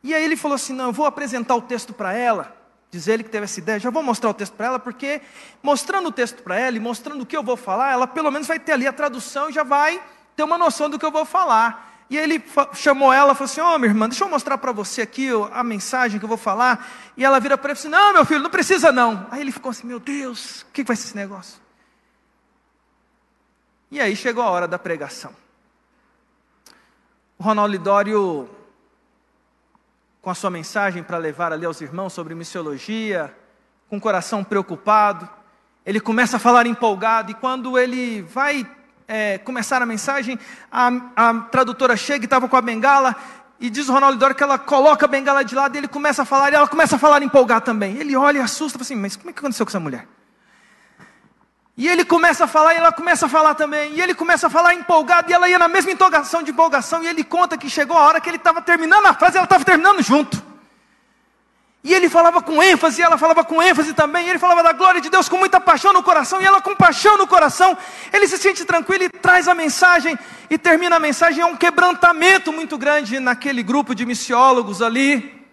E 0.00 0.14
aí 0.14 0.22
ele 0.22 0.36
falou 0.36 0.54
assim, 0.54 0.72
não, 0.72 0.86
eu 0.86 0.92
vou 0.92 1.06
apresentar 1.06 1.56
o 1.56 1.62
texto 1.62 1.92
para 1.92 2.12
ela, 2.12 2.56
Diz 2.94 3.08
ele 3.08 3.24
que 3.24 3.28
teve 3.28 3.42
essa 3.42 3.58
ideia, 3.58 3.80
já 3.80 3.90
vou 3.90 4.04
mostrar 4.04 4.30
o 4.30 4.34
texto 4.34 4.52
para 4.52 4.66
ela, 4.66 4.78
porque 4.78 5.20
mostrando 5.60 6.10
o 6.10 6.12
texto 6.12 6.44
para 6.44 6.56
ela 6.56 6.76
e 6.76 6.78
mostrando 6.78 7.22
o 7.22 7.26
que 7.26 7.36
eu 7.36 7.42
vou 7.42 7.56
falar, 7.56 7.90
ela 7.90 8.06
pelo 8.06 8.30
menos 8.30 8.46
vai 8.46 8.56
ter 8.56 8.70
ali 8.70 8.86
a 8.86 8.92
tradução 8.92 9.50
e 9.50 9.52
já 9.52 9.64
vai 9.64 10.00
ter 10.36 10.44
uma 10.44 10.56
noção 10.56 10.88
do 10.88 10.96
que 10.96 11.04
eu 11.04 11.10
vou 11.10 11.24
falar. 11.24 12.04
E 12.08 12.16
ele 12.16 12.40
chamou 12.72 13.12
ela 13.12 13.32
e 13.32 13.34
falou 13.34 13.50
assim: 13.50 13.60
Ô 13.60 13.74
oh, 13.74 13.78
minha 13.80 13.90
irmã, 13.90 14.08
deixa 14.08 14.22
eu 14.22 14.28
mostrar 14.28 14.58
para 14.58 14.70
você 14.70 15.02
aqui 15.02 15.28
a 15.52 15.64
mensagem 15.64 16.20
que 16.20 16.24
eu 16.24 16.28
vou 16.28 16.38
falar. 16.38 16.88
E 17.16 17.24
ela 17.24 17.40
vira 17.40 17.58
para 17.58 17.72
ele 17.72 17.78
e 17.78 17.80
assim: 17.80 17.88
Não, 17.88 18.12
meu 18.12 18.24
filho, 18.24 18.40
não 18.40 18.50
precisa 18.50 18.92
não. 18.92 19.26
Aí 19.28 19.40
ele 19.40 19.50
ficou 19.50 19.70
assim: 19.70 19.88
Meu 19.88 19.98
Deus, 19.98 20.62
o 20.62 20.66
que 20.66 20.84
vai 20.84 20.94
ser 20.94 21.06
esse 21.06 21.16
negócio? 21.16 21.60
E 23.90 24.00
aí 24.00 24.14
chegou 24.14 24.44
a 24.44 24.50
hora 24.50 24.68
da 24.68 24.78
pregação. 24.78 25.34
O 27.36 27.42
Ronaldo 27.42 27.72
Lidório 27.72 28.48
com 30.24 30.30
a 30.30 30.34
sua 30.34 30.48
mensagem 30.48 31.02
para 31.02 31.18
levar 31.18 31.52
ali 31.52 31.66
aos 31.66 31.82
irmãos 31.82 32.14
sobre 32.14 32.34
missiologia, 32.34 33.30
com 33.90 33.98
o 33.98 34.00
coração 34.00 34.42
preocupado. 34.42 35.28
Ele 35.84 36.00
começa 36.00 36.38
a 36.38 36.40
falar 36.40 36.66
empolgado, 36.66 37.30
e 37.30 37.34
quando 37.34 37.78
ele 37.78 38.22
vai 38.22 38.66
é, 39.06 39.36
começar 39.36 39.82
a 39.82 39.86
mensagem, 39.86 40.38
a, 40.72 40.90
a 41.14 41.34
tradutora 41.50 41.94
chega 41.94 42.24
e 42.24 42.26
estava 42.26 42.48
com 42.48 42.56
a 42.56 42.62
bengala, 42.62 43.14
e 43.60 43.68
diz 43.68 43.86
o 43.90 43.92
Ronaldo 43.92 44.16
Dória 44.16 44.34
que 44.34 44.42
ela 44.42 44.58
coloca 44.58 45.04
a 45.04 45.08
bengala 45.08 45.44
de 45.44 45.54
lado, 45.54 45.76
e 45.76 45.78
ele 45.78 45.88
começa 45.88 46.22
a 46.22 46.24
falar, 46.24 46.50
e 46.50 46.56
ela 46.56 46.66
começa 46.66 46.96
a 46.96 46.98
falar 46.98 47.22
empolgado 47.22 47.66
também. 47.66 47.98
Ele 47.98 48.16
olha 48.16 48.38
e 48.38 48.40
assusta, 48.40 48.80
assim, 48.80 48.96
mas 48.96 49.16
como 49.16 49.28
é 49.28 49.32
que 49.34 49.40
aconteceu 49.40 49.66
com 49.66 49.70
essa 49.70 49.78
mulher? 49.78 50.08
E 51.76 51.88
ele 51.88 52.04
começa 52.04 52.44
a 52.44 52.46
falar, 52.46 52.74
e 52.74 52.76
ela 52.76 52.92
começa 52.92 53.26
a 53.26 53.28
falar 53.28 53.54
também. 53.54 53.94
E 53.94 54.00
ele 54.00 54.14
começa 54.14 54.46
a 54.46 54.50
falar 54.50 54.74
empolgado, 54.74 55.28
e 55.30 55.34
ela 55.34 55.48
ia 55.48 55.58
na 55.58 55.66
mesma 55.66 55.90
empolgação 55.90 56.42
de 56.42 56.52
empolgação. 56.52 57.02
E 57.02 57.08
ele 57.08 57.24
conta 57.24 57.58
que 57.58 57.68
chegou 57.68 57.96
a 57.96 58.02
hora 58.02 58.20
que 58.20 58.30
ele 58.30 58.36
estava 58.36 58.62
terminando 58.62 59.06
a 59.06 59.14
frase, 59.14 59.36
e 59.36 59.38
ela 59.38 59.44
estava 59.44 59.64
terminando 59.64 60.00
junto. 60.00 60.40
E 61.82 61.92
ele 61.92 62.08
falava 62.08 62.40
com 62.40 62.62
ênfase, 62.62 63.00
e 63.00 63.04
ela 63.04 63.18
falava 63.18 63.44
com 63.44 63.60
ênfase 63.60 63.92
também. 63.92 64.26
E 64.26 64.30
ele 64.30 64.38
falava 64.38 64.62
da 64.62 64.72
glória 64.72 65.00
de 65.00 65.10
Deus 65.10 65.28
com 65.28 65.36
muita 65.36 65.60
paixão 65.60 65.92
no 65.92 66.02
coração, 66.02 66.40
e 66.40 66.44
ela 66.44 66.60
com 66.60 66.76
paixão 66.76 67.18
no 67.18 67.26
coração. 67.26 67.76
Ele 68.12 68.28
se 68.28 68.38
sente 68.38 68.64
tranquilo 68.64 69.04
e 69.04 69.08
traz 69.08 69.48
a 69.48 69.54
mensagem, 69.54 70.16
e 70.48 70.56
termina 70.56 70.94
a 70.94 71.00
mensagem. 71.00 71.42
É 71.42 71.46
um 71.46 71.56
quebrantamento 71.56 72.52
muito 72.52 72.78
grande 72.78 73.18
naquele 73.18 73.64
grupo 73.64 73.96
de 73.96 74.06
missiólogos 74.06 74.80
ali. 74.80 75.44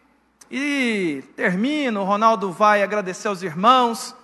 E 0.51 1.23
termina, 1.36 1.99
o 1.99 2.03
Ronaldo 2.03 2.51
vai 2.51 2.84
agradecer 2.84 3.27
aos 3.27 3.41
irmãos. 3.41 4.15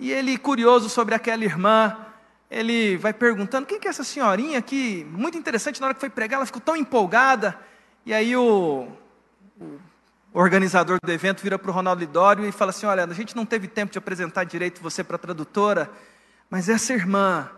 E 0.00 0.10
ele, 0.10 0.38
curioso 0.38 0.88
sobre 0.88 1.14
aquela 1.14 1.44
irmã, 1.44 1.94
ele 2.50 2.96
vai 2.96 3.12
perguntando: 3.12 3.66
quem 3.66 3.78
que 3.78 3.86
é 3.86 3.90
essa 3.90 4.02
senhorinha 4.02 4.58
aqui? 4.58 5.06
Muito 5.10 5.36
interessante, 5.36 5.78
na 5.78 5.88
hora 5.88 5.94
que 5.94 6.00
foi 6.00 6.08
pregar, 6.08 6.38
ela 6.38 6.46
ficou 6.46 6.60
tão 6.60 6.74
empolgada. 6.74 7.54
E 8.06 8.14
aí 8.14 8.34
o, 8.34 8.88
o 9.60 9.78
organizador 10.32 10.98
do 11.04 11.12
evento 11.12 11.42
vira 11.42 11.58
para 11.58 11.70
o 11.70 11.74
Ronaldo 11.74 12.00
Lidório 12.00 12.46
e 12.46 12.50
fala 12.50 12.70
assim: 12.70 12.86
Olha, 12.86 13.04
a 13.04 13.12
gente 13.12 13.36
não 13.36 13.44
teve 13.44 13.68
tempo 13.68 13.92
de 13.92 13.98
apresentar 13.98 14.44
direito 14.44 14.80
você 14.80 15.04
para 15.04 15.16
a 15.16 15.18
tradutora, 15.18 15.90
mas 16.48 16.70
essa 16.70 16.94
irmã, 16.94 17.50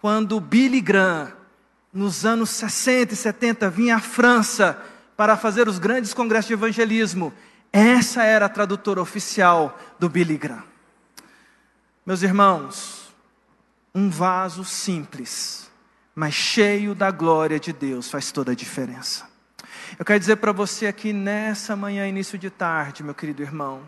quando 0.00 0.40
Billy 0.40 0.80
Graham, 0.80 1.32
nos 1.92 2.26
anos 2.26 2.50
60 2.50 3.14
e 3.14 3.16
70, 3.16 3.70
vinha 3.70 3.96
à 3.96 4.00
França 4.00 4.82
para 5.16 5.36
fazer 5.36 5.68
os 5.68 5.78
grandes 5.78 6.12
congressos 6.12 6.48
de 6.48 6.54
evangelismo, 6.54 7.32
essa 7.72 8.24
era 8.24 8.46
a 8.46 8.48
tradutora 8.48 9.00
oficial 9.00 9.78
do 9.96 10.08
Billy 10.08 10.36
Graham. 10.36 10.67
Meus 12.08 12.22
irmãos, 12.22 13.14
um 13.94 14.08
vaso 14.08 14.64
simples, 14.64 15.70
mas 16.14 16.32
cheio 16.32 16.94
da 16.94 17.10
glória 17.10 17.60
de 17.60 17.70
Deus 17.70 18.10
faz 18.10 18.32
toda 18.32 18.52
a 18.52 18.54
diferença. 18.54 19.28
Eu 19.98 20.06
quero 20.06 20.18
dizer 20.18 20.36
para 20.36 20.50
você 20.50 20.86
aqui 20.86 21.12
nessa 21.12 21.76
manhã, 21.76 22.08
início 22.08 22.38
de 22.38 22.48
tarde, 22.48 23.04
meu 23.04 23.14
querido 23.14 23.42
irmão, 23.42 23.86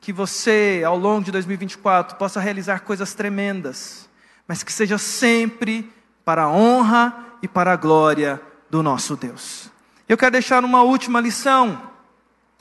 que 0.00 0.14
você, 0.14 0.82
ao 0.82 0.96
longo 0.96 1.26
de 1.26 1.30
2024, 1.30 2.16
possa 2.16 2.40
realizar 2.40 2.84
coisas 2.84 3.12
tremendas, 3.12 4.08
mas 4.48 4.62
que 4.62 4.72
seja 4.72 4.96
sempre 4.96 5.92
para 6.24 6.44
a 6.44 6.50
honra 6.50 7.36
e 7.42 7.48
para 7.48 7.74
a 7.74 7.76
glória 7.76 8.40
do 8.70 8.82
nosso 8.82 9.14
Deus. 9.14 9.70
Eu 10.08 10.16
quero 10.16 10.32
deixar 10.32 10.64
uma 10.64 10.80
última 10.80 11.20
lição, 11.20 11.82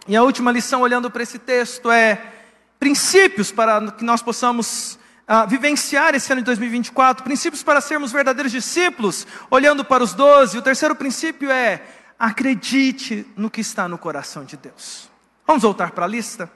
e 0.06 0.18
a 0.18 0.22
última 0.22 0.52
lição, 0.52 0.82
olhando 0.82 1.10
para 1.10 1.24
esse 1.24 1.40
texto, 1.40 1.90
é 1.90 2.41
princípios 2.82 3.52
para 3.52 3.92
que 3.92 4.04
nós 4.04 4.24
possamos 4.24 4.98
uh, 5.30 5.48
vivenciar 5.48 6.16
esse 6.16 6.32
ano 6.32 6.42
de 6.42 6.46
2024, 6.46 7.24
princípios 7.24 7.62
para 7.62 7.80
sermos 7.80 8.12
verdadeiros 8.12 8.52
discípulos, 8.52 9.28
olhando 9.52 9.86
para 9.86 10.04
os 10.04 10.16
doze. 10.16 10.58
O 10.58 10.64
terceiro 10.64 10.96
princípio 10.96 11.52
é 11.52 11.84
acredite 12.18 13.24
no 13.38 13.52
que 13.52 13.62
está 13.62 13.88
no 13.88 14.00
coração 14.00 14.44
de 14.44 14.58
Deus. 14.58 15.12
Vamos 15.46 15.62
voltar 15.62 15.92
para 15.92 16.06
a 16.06 16.08
lista? 16.08 16.52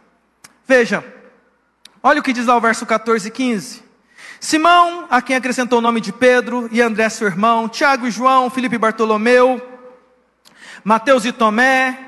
Veja, 0.68 1.06
olha 2.02 2.22
o 2.22 2.24
que 2.24 2.34
diz 2.34 2.48
lá 2.48 2.58
o 2.58 2.62
verso 2.62 2.88
14 2.88 3.28
e 3.28 3.32
15. 3.32 3.84
Simão, 4.40 5.06
a 5.12 5.22
quem 5.22 5.36
acrescentou 5.36 5.78
o 5.78 5.82
nome 5.82 6.02
de 6.02 6.12
Pedro, 6.12 6.68
e 6.72 6.82
André, 6.82 7.08
seu 7.10 7.28
irmão, 7.28 7.70
Tiago 7.70 8.08
e 8.08 8.12
João, 8.12 8.50
Filipe 8.50 8.78
e 8.78 8.80
Bartolomeu, 8.80 9.62
Mateus 10.84 11.24
e 11.24 11.32
Tomé, 11.32 12.05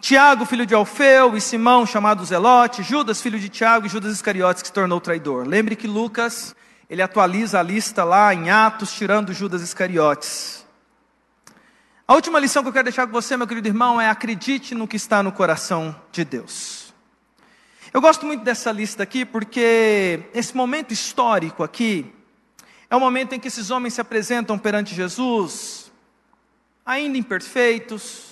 Tiago, 0.00 0.46
filho 0.46 0.64
de 0.64 0.74
Alfeu, 0.74 1.36
e 1.36 1.40
Simão, 1.42 1.84
chamado 1.84 2.24
Zelote, 2.24 2.82
Judas, 2.82 3.20
filho 3.20 3.38
de 3.38 3.50
Tiago, 3.50 3.84
e 3.84 3.88
Judas 3.90 4.14
Iscariotes, 4.14 4.62
que 4.62 4.68
se 4.68 4.72
tornou 4.72 4.98
traidor. 4.98 5.46
Lembre 5.46 5.76
que 5.76 5.86
Lucas, 5.86 6.56
ele 6.88 7.02
atualiza 7.02 7.60
a 7.60 7.62
lista 7.62 8.02
lá 8.02 8.32
em 8.32 8.48
Atos, 8.48 8.94
tirando 8.94 9.34
Judas 9.34 9.60
Iscariotes. 9.60 10.64
A 12.08 12.14
última 12.14 12.40
lição 12.40 12.62
que 12.62 12.70
eu 12.70 12.72
quero 12.72 12.84
deixar 12.84 13.06
com 13.06 13.12
você, 13.12 13.36
meu 13.36 13.46
querido 13.46 13.68
irmão, 13.68 14.00
é 14.00 14.08
acredite 14.08 14.74
no 14.74 14.88
que 14.88 14.96
está 14.96 15.22
no 15.22 15.30
coração 15.30 15.94
de 16.10 16.24
Deus. 16.24 16.94
Eu 17.92 18.00
gosto 18.00 18.24
muito 18.24 18.42
dessa 18.42 18.72
lista 18.72 19.02
aqui, 19.02 19.26
porque 19.26 20.22
esse 20.32 20.56
momento 20.56 20.94
histórico 20.94 21.62
aqui, 21.62 22.10
é 22.88 22.96
o 22.96 23.00
momento 23.00 23.34
em 23.34 23.38
que 23.38 23.48
esses 23.48 23.70
homens 23.70 23.94
se 23.94 24.00
apresentam 24.00 24.58
perante 24.58 24.94
Jesus, 24.94 25.92
ainda 26.86 27.18
imperfeitos, 27.18 28.29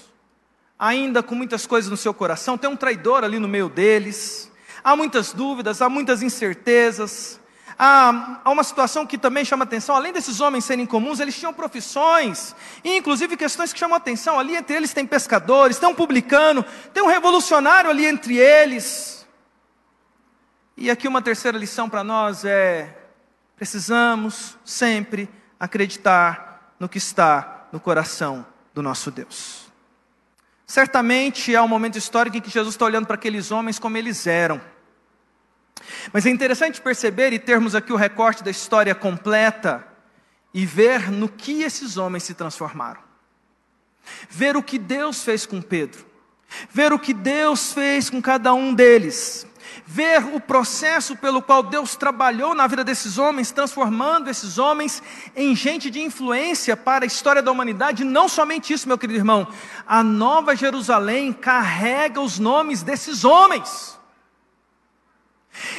ainda 0.78 1.22
com 1.22 1.34
muitas 1.34 1.66
coisas 1.66 1.90
no 1.90 1.96
seu 1.96 2.14
coração, 2.14 2.56
tem 2.56 2.70
um 2.70 2.76
traidor 2.76 3.24
ali 3.24 3.38
no 3.38 3.48
meio 3.48 3.68
deles, 3.68 4.50
há 4.84 4.94
muitas 4.94 5.32
dúvidas, 5.32 5.82
há 5.82 5.88
muitas 5.88 6.22
incertezas, 6.22 7.40
há, 7.76 8.40
há 8.44 8.50
uma 8.50 8.62
situação 8.62 9.04
que 9.04 9.18
também 9.18 9.44
chama 9.44 9.64
atenção, 9.64 9.96
além 9.96 10.12
desses 10.12 10.40
homens 10.40 10.64
serem 10.64 10.86
comuns, 10.86 11.18
eles 11.18 11.36
tinham 11.36 11.52
profissões, 11.52 12.54
e 12.84 12.96
inclusive 12.96 13.36
questões 13.36 13.72
que 13.72 13.78
chamam 13.78 13.96
atenção, 13.96 14.38
ali 14.38 14.54
entre 14.54 14.76
eles 14.76 14.92
tem 14.92 15.04
pescadores, 15.04 15.78
tem 15.78 15.88
um 15.88 15.94
publicano, 15.94 16.64
tem 16.94 17.02
um 17.02 17.08
revolucionário 17.08 17.90
ali 17.90 18.06
entre 18.06 18.36
eles. 18.36 19.26
E 20.76 20.90
aqui 20.90 21.08
uma 21.08 21.20
terceira 21.20 21.58
lição 21.58 21.90
para 21.90 22.04
nós 22.04 22.44
é: 22.44 22.96
precisamos 23.56 24.56
sempre 24.64 25.28
acreditar 25.58 26.72
no 26.78 26.88
que 26.88 26.98
está 26.98 27.66
no 27.72 27.80
coração 27.80 28.46
do 28.72 28.80
nosso 28.80 29.10
Deus. 29.10 29.67
Certamente 30.68 31.56
há 31.56 31.62
um 31.62 31.68
momento 31.68 31.96
histórico 31.96 32.36
em 32.36 32.42
que 32.42 32.50
Jesus 32.50 32.74
está 32.74 32.84
olhando 32.84 33.06
para 33.06 33.14
aqueles 33.14 33.50
homens 33.50 33.78
como 33.78 33.96
eles 33.96 34.26
eram. 34.26 34.60
Mas 36.12 36.26
é 36.26 36.30
interessante 36.30 36.78
perceber 36.78 37.32
e 37.32 37.38
termos 37.38 37.74
aqui 37.74 37.90
o 37.90 37.96
recorte 37.96 38.44
da 38.44 38.50
história 38.50 38.94
completa 38.94 39.88
e 40.52 40.66
ver 40.66 41.10
no 41.10 41.26
que 41.26 41.62
esses 41.62 41.96
homens 41.96 42.24
se 42.24 42.34
transformaram. 42.34 43.00
Ver 44.28 44.58
o 44.58 44.62
que 44.62 44.78
Deus 44.78 45.24
fez 45.24 45.46
com 45.46 45.62
Pedro. 45.62 46.06
Ver 46.70 46.92
o 46.92 46.98
que 46.98 47.14
Deus 47.14 47.72
fez 47.72 48.10
com 48.10 48.20
cada 48.20 48.52
um 48.52 48.74
deles 48.74 49.47
ver 49.86 50.34
o 50.34 50.40
processo 50.40 51.16
pelo 51.16 51.42
qual 51.42 51.62
Deus 51.62 51.96
trabalhou 51.96 52.54
na 52.54 52.66
vida 52.66 52.84
desses 52.84 53.18
homens, 53.18 53.50
transformando 53.50 54.28
esses 54.28 54.58
homens 54.58 55.02
em 55.34 55.54
gente 55.54 55.90
de 55.90 56.00
influência 56.00 56.76
para 56.76 57.04
a 57.04 57.06
história 57.06 57.42
da 57.42 57.50
humanidade. 57.50 58.04
Não 58.04 58.28
somente 58.28 58.72
isso, 58.72 58.88
meu 58.88 58.98
querido 58.98 59.18
irmão, 59.18 59.48
a 59.86 60.02
Nova 60.02 60.54
Jerusalém 60.54 61.32
carrega 61.32 62.20
os 62.20 62.38
nomes 62.38 62.82
desses 62.82 63.24
homens. 63.24 63.98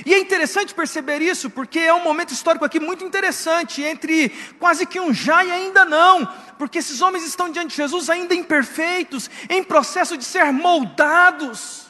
E 0.05 0.13
é 0.13 0.19
interessante 0.19 0.73
perceber 0.73 1.21
isso, 1.21 1.49
porque 1.49 1.79
é 1.79 1.93
um 1.93 2.03
momento 2.03 2.33
histórico 2.33 2.65
aqui 2.65 2.79
muito 2.79 3.03
interessante, 3.03 3.81
entre 3.81 4.29
quase 4.59 4.85
que 4.85 4.99
um 4.99 5.13
já 5.13 5.43
e 5.43 5.51
ainda 5.51 5.85
não, 5.85 6.27
porque 6.57 6.79
esses 6.79 7.01
homens 7.01 7.23
estão 7.23 7.49
diante 7.49 7.69
de 7.69 7.77
Jesus 7.77 8.09
ainda 8.09 8.33
imperfeitos, 8.33 9.29
em 9.49 9.63
processo 9.63 10.17
de 10.17 10.23
ser 10.23 10.51
moldados 10.51 11.88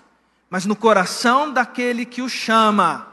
mas 0.50 0.66
no 0.66 0.76
coração 0.76 1.52
daquele 1.52 2.06
que 2.06 2.22
o 2.22 2.30
chama. 2.30 3.08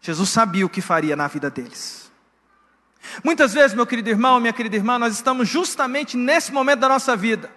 Jesus 0.00 0.28
sabia 0.28 0.66
o 0.66 0.68
que 0.68 0.80
faria 0.80 1.16
na 1.16 1.28
vida 1.28 1.48
deles. 1.48 2.10
Muitas 3.24 3.52
vezes, 3.52 3.74
meu 3.74 3.86
querido 3.86 4.10
irmão, 4.10 4.38
minha 4.40 4.52
querida 4.52 4.76
irmã, 4.76 4.98
nós 4.98 5.14
estamos 5.14 5.48
justamente 5.48 6.16
nesse 6.16 6.52
momento 6.52 6.80
da 6.80 6.88
nossa 6.88 7.16
vida 7.16 7.50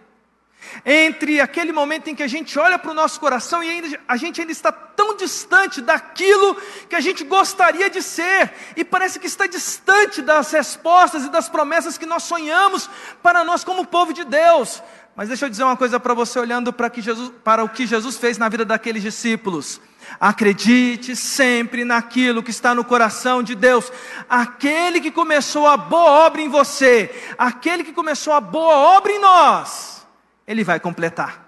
entre 0.85 1.39
aquele 1.41 1.71
momento 1.71 2.09
em 2.09 2.15
que 2.15 2.23
a 2.23 2.27
gente 2.27 2.57
olha 2.57 2.77
para 2.77 2.91
o 2.91 2.93
nosso 2.93 3.19
coração 3.19 3.63
e 3.63 3.69
ainda, 3.69 3.99
a 4.07 4.17
gente 4.17 4.41
ainda 4.41 4.51
está 4.51 4.71
tão 4.71 5.15
distante 5.15 5.81
daquilo 5.81 6.55
que 6.89 6.95
a 6.95 7.01
gente 7.01 7.23
gostaria 7.23 7.89
de 7.89 8.01
ser, 8.01 8.53
e 8.75 8.83
parece 8.83 9.19
que 9.19 9.27
está 9.27 9.45
distante 9.47 10.21
das 10.21 10.51
respostas 10.51 11.25
e 11.25 11.29
das 11.29 11.49
promessas 11.49 11.97
que 11.97 12.05
nós 12.05 12.23
sonhamos 12.23 12.89
para 13.21 13.43
nós 13.43 13.63
como 13.63 13.85
povo 13.85 14.13
de 14.13 14.23
Deus. 14.23 14.81
Mas 15.15 15.29
deixa 15.29 15.45
eu 15.45 15.49
dizer 15.49 15.63
uma 15.63 15.77
coisa 15.77 15.97
para 15.97 16.13
você, 16.13 16.37
olhando 16.37 16.73
para, 16.73 16.89
que 16.89 17.01
Jesus, 17.01 17.31
para 17.43 17.63
o 17.63 17.69
que 17.69 17.87
Jesus 17.87 18.17
fez 18.17 18.37
na 18.37 18.49
vida 18.49 18.65
daqueles 18.65 19.01
discípulos. 19.01 19.79
Acredite 20.19 21.15
sempre 21.15 21.85
naquilo 21.85 22.43
que 22.43 22.51
está 22.51 22.75
no 22.75 22.83
coração 22.83 23.41
de 23.41 23.55
Deus. 23.55 23.91
Aquele 24.29 24.99
que 24.99 25.11
começou 25.11 25.67
a 25.67 25.77
boa 25.77 26.25
obra 26.25 26.41
em 26.41 26.49
você, 26.49 27.33
aquele 27.37 27.83
que 27.83 27.93
começou 27.93 28.33
a 28.33 28.41
boa 28.41 28.75
obra 28.75 29.11
em 29.11 29.19
nós, 29.19 30.05
ele 30.45 30.63
vai 30.63 30.79
completar. 30.79 31.45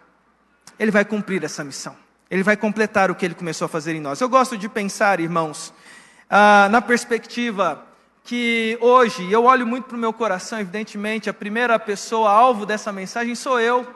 Ele 0.80 0.92
vai 0.92 1.04
cumprir 1.04 1.44
essa 1.44 1.64
missão. 1.64 1.96
Ele 2.30 2.44
vai 2.44 2.56
completar 2.56 3.12
o 3.12 3.16
que 3.16 3.26
ele 3.26 3.36
começou 3.36 3.66
a 3.66 3.70
fazer 3.70 3.96
em 3.96 4.00
nós. 4.00 4.22
Eu 4.22 4.30
gosto 4.30 4.58
de 4.58 4.70
pensar, 4.70 5.20
irmãos, 5.20 5.74
ah, 6.30 6.68
na 6.70 6.82
perspectiva 6.82 7.87
que 8.28 8.78
hoje, 8.82 9.32
eu 9.32 9.46
olho 9.46 9.66
muito 9.66 9.86
para 9.86 9.96
o 9.96 10.00
meu 10.00 10.12
coração, 10.12 10.60
evidentemente, 10.60 11.30
a 11.30 11.34
primeira 11.34 11.80
pessoa 11.80 12.30
alvo 12.30 12.66
dessa 12.66 12.92
mensagem 12.92 13.34
sou 13.36 13.58
eu. 13.58 13.88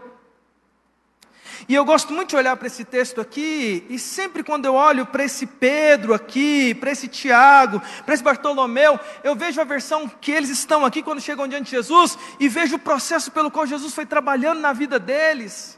E 1.67 1.75
eu 1.75 1.83
gosto 1.83 2.13
muito 2.13 2.29
de 2.29 2.37
olhar 2.37 2.55
para 2.55 2.67
esse 2.67 2.85
texto 2.85 3.19
aqui, 3.19 3.85
e 3.89 3.99
sempre 3.99 4.41
quando 4.41 4.63
eu 4.63 4.73
olho 4.73 5.05
para 5.05 5.25
esse 5.25 5.45
Pedro 5.45 6.13
aqui, 6.13 6.73
para 6.75 6.91
esse 6.91 7.09
Tiago, 7.09 7.81
para 8.05 8.13
esse 8.13 8.23
Bartolomeu, 8.23 8.97
eu 9.21 9.35
vejo 9.35 9.59
a 9.59 9.65
versão 9.65 10.07
que 10.07 10.31
eles 10.31 10.49
estão 10.49 10.85
aqui 10.85 11.03
quando 11.03 11.19
chegam 11.19 11.45
diante 11.45 11.65
de 11.65 11.71
Jesus, 11.71 12.17
e 12.39 12.47
vejo 12.47 12.77
o 12.77 12.79
processo 12.79 13.31
pelo 13.31 13.51
qual 13.51 13.67
Jesus 13.67 13.93
foi 13.93 14.05
trabalhando 14.05 14.61
na 14.61 14.71
vida 14.71 14.97
deles. 14.97 15.77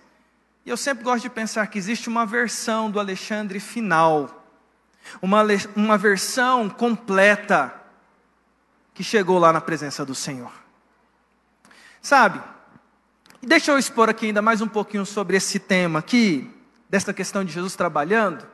E 0.63 0.69
eu 0.69 0.77
sempre 0.77 1.03
gosto 1.03 1.23
de 1.23 1.29
pensar 1.31 1.65
que 1.65 1.79
existe 1.79 2.07
uma 2.07 2.23
versão 2.23 2.91
do 2.91 2.99
Alexandre 2.99 3.59
final, 3.59 4.45
uma, 5.23 5.41
uma 5.75 5.97
versão 5.97 6.69
completa, 6.69 7.81
que 8.93 9.03
chegou 9.03 9.39
lá 9.39 9.51
na 9.51 9.61
presença 9.61 10.05
do 10.05 10.13
Senhor. 10.13 10.51
Sabe, 12.01 12.41
e 13.41 13.47
deixa 13.47 13.71
eu 13.71 13.77
expor 13.77 14.09
aqui 14.09 14.27
ainda 14.27 14.41
mais 14.41 14.61
um 14.61 14.67
pouquinho 14.67 15.05
sobre 15.05 15.35
esse 15.35 15.59
tema 15.59 15.99
aqui, 15.99 16.49
dessa 16.89 17.13
questão 17.13 17.43
de 17.43 17.51
Jesus 17.51 17.75
trabalhando. 17.75 18.45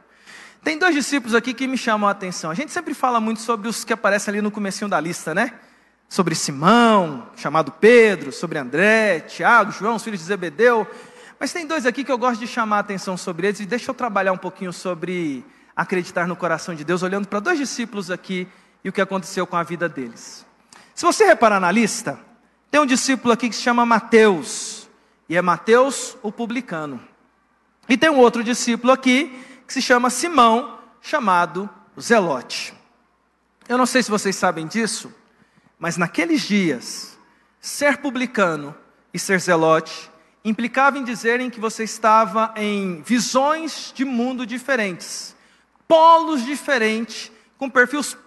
Tem 0.63 0.77
dois 0.77 0.95
discípulos 0.95 1.35
aqui 1.35 1.53
que 1.53 1.67
me 1.67 1.77
chamam 1.77 2.07
a 2.07 2.11
atenção. 2.11 2.51
A 2.51 2.53
gente 2.53 2.71
sempre 2.71 2.93
fala 2.93 3.19
muito 3.19 3.41
sobre 3.41 3.67
os 3.67 3.83
que 3.83 3.93
aparecem 3.93 4.31
ali 4.31 4.41
no 4.41 4.51
comecinho 4.51 4.89
da 4.89 4.99
lista, 4.99 5.33
né? 5.33 5.53
Sobre 6.07 6.35
Simão, 6.35 7.29
chamado 7.35 7.71
Pedro, 7.71 8.31
sobre 8.31 8.57
André, 8.57 9.21
Tiago, 9.21 9.71
João, 9.71 9.95
os 9.95 10.03
filhos 10.03 10.19
de 10.19 10.25
Zebedeu. 10.25 10.87
Mas 11.39 11.53
tem 11.53 11.65
dois 11.65 11.85
aqui 11.85 12.03
que 12.03 12.11
eu 12.11 12.17
gosto 12.17 12.39
de 12.39 12.47
chamar 12.47 12.77
a 12.77 12.79
atenção 12.79 13.15
sobre 13.15 13.47
eles, 13.47 13.59
e 13.59 13.65
deixa 13.65 13.91
eu 13.91 13.95
trabalhar 13.95 14.33
um 14.33 14.37
pouquinho 14.37 14.73
sobre 14.73 15.45
acreditar 15.75 16.27
no 16.27 16.35
coração 16.35 16.75
de 16.75 16.83
Deus, 16.83 17.03
olhando 17.03 17.27
para 17.27 17.39
dois 17.39 17.57
discípulos 17.57 18.11
aqui 18.11 18.47
e 18.83 18.89
o 18.89 18.93
que 18.93 19.01
aconteceu 19.01 19.45
com 19.45 19.55
a 19.55 19.63
vida 19.63 19.89
deles. 19.89 20.45
Se 20.95 21.05
você 21.05 21.25
reparar 21.25 21.59
na 21.59 21.71
lista, 21.71 22.19
tem 22.71 22.79
um 22.79 22.85
discípulo 22.85 23.33
aqui 23.33 23.49
que 23.49 23.55
se 23.55 23.61
chama 23.61 23.85
Mateus. 23.85 24.89
E 25.27 25.35
é 25.35 25.41
Mateus, 25.41 26.17
o 26.21 26.31
publicano. 26.31 27.01
E 27.87 27.97
tem 27.97 28.09
um 28.09 28.17
outro 28.19 28.43
discípulo 28.43 28.91
aqui, 28.91 29.43
que 29.65 29.73
se 29.73 29.81
chama 29.81 30.09
Simão, 30.09 30.79
chamado 31.01 31.69
Zelote. 31.99 32.73
Eu 33.67 33.77
não 33.77 33.85
sei 33.85 34.01
se 34.01 34.09
vocês 34.09 34.35
sabem 34.35 34.67
disso, 34.67 35.13
mas 35.77 35.95
naqueles 35.95 36.41
dias, 36.41 37.17
ser 37.59 37.97
publicano 37.97 38.75
e 39.13 39.19
ser 39.19 39.39
zelote 39.39 40.09
implicava 40.43 40.97
em 40.97 41.03
dizerem 41.03 41.49
que 41.49 41.59
você 41.59 41.83
estava 41.83 42.53
em 42.55 43.01
visões 43.01 43.91
de 43.93 44.05
mundo 44.05 44.45
diferentes, 44.45 45.35
polos 45.87 46.43
diferentes, 46.43 47.31
com 47.59 47.69
perfis, 47.69 48.17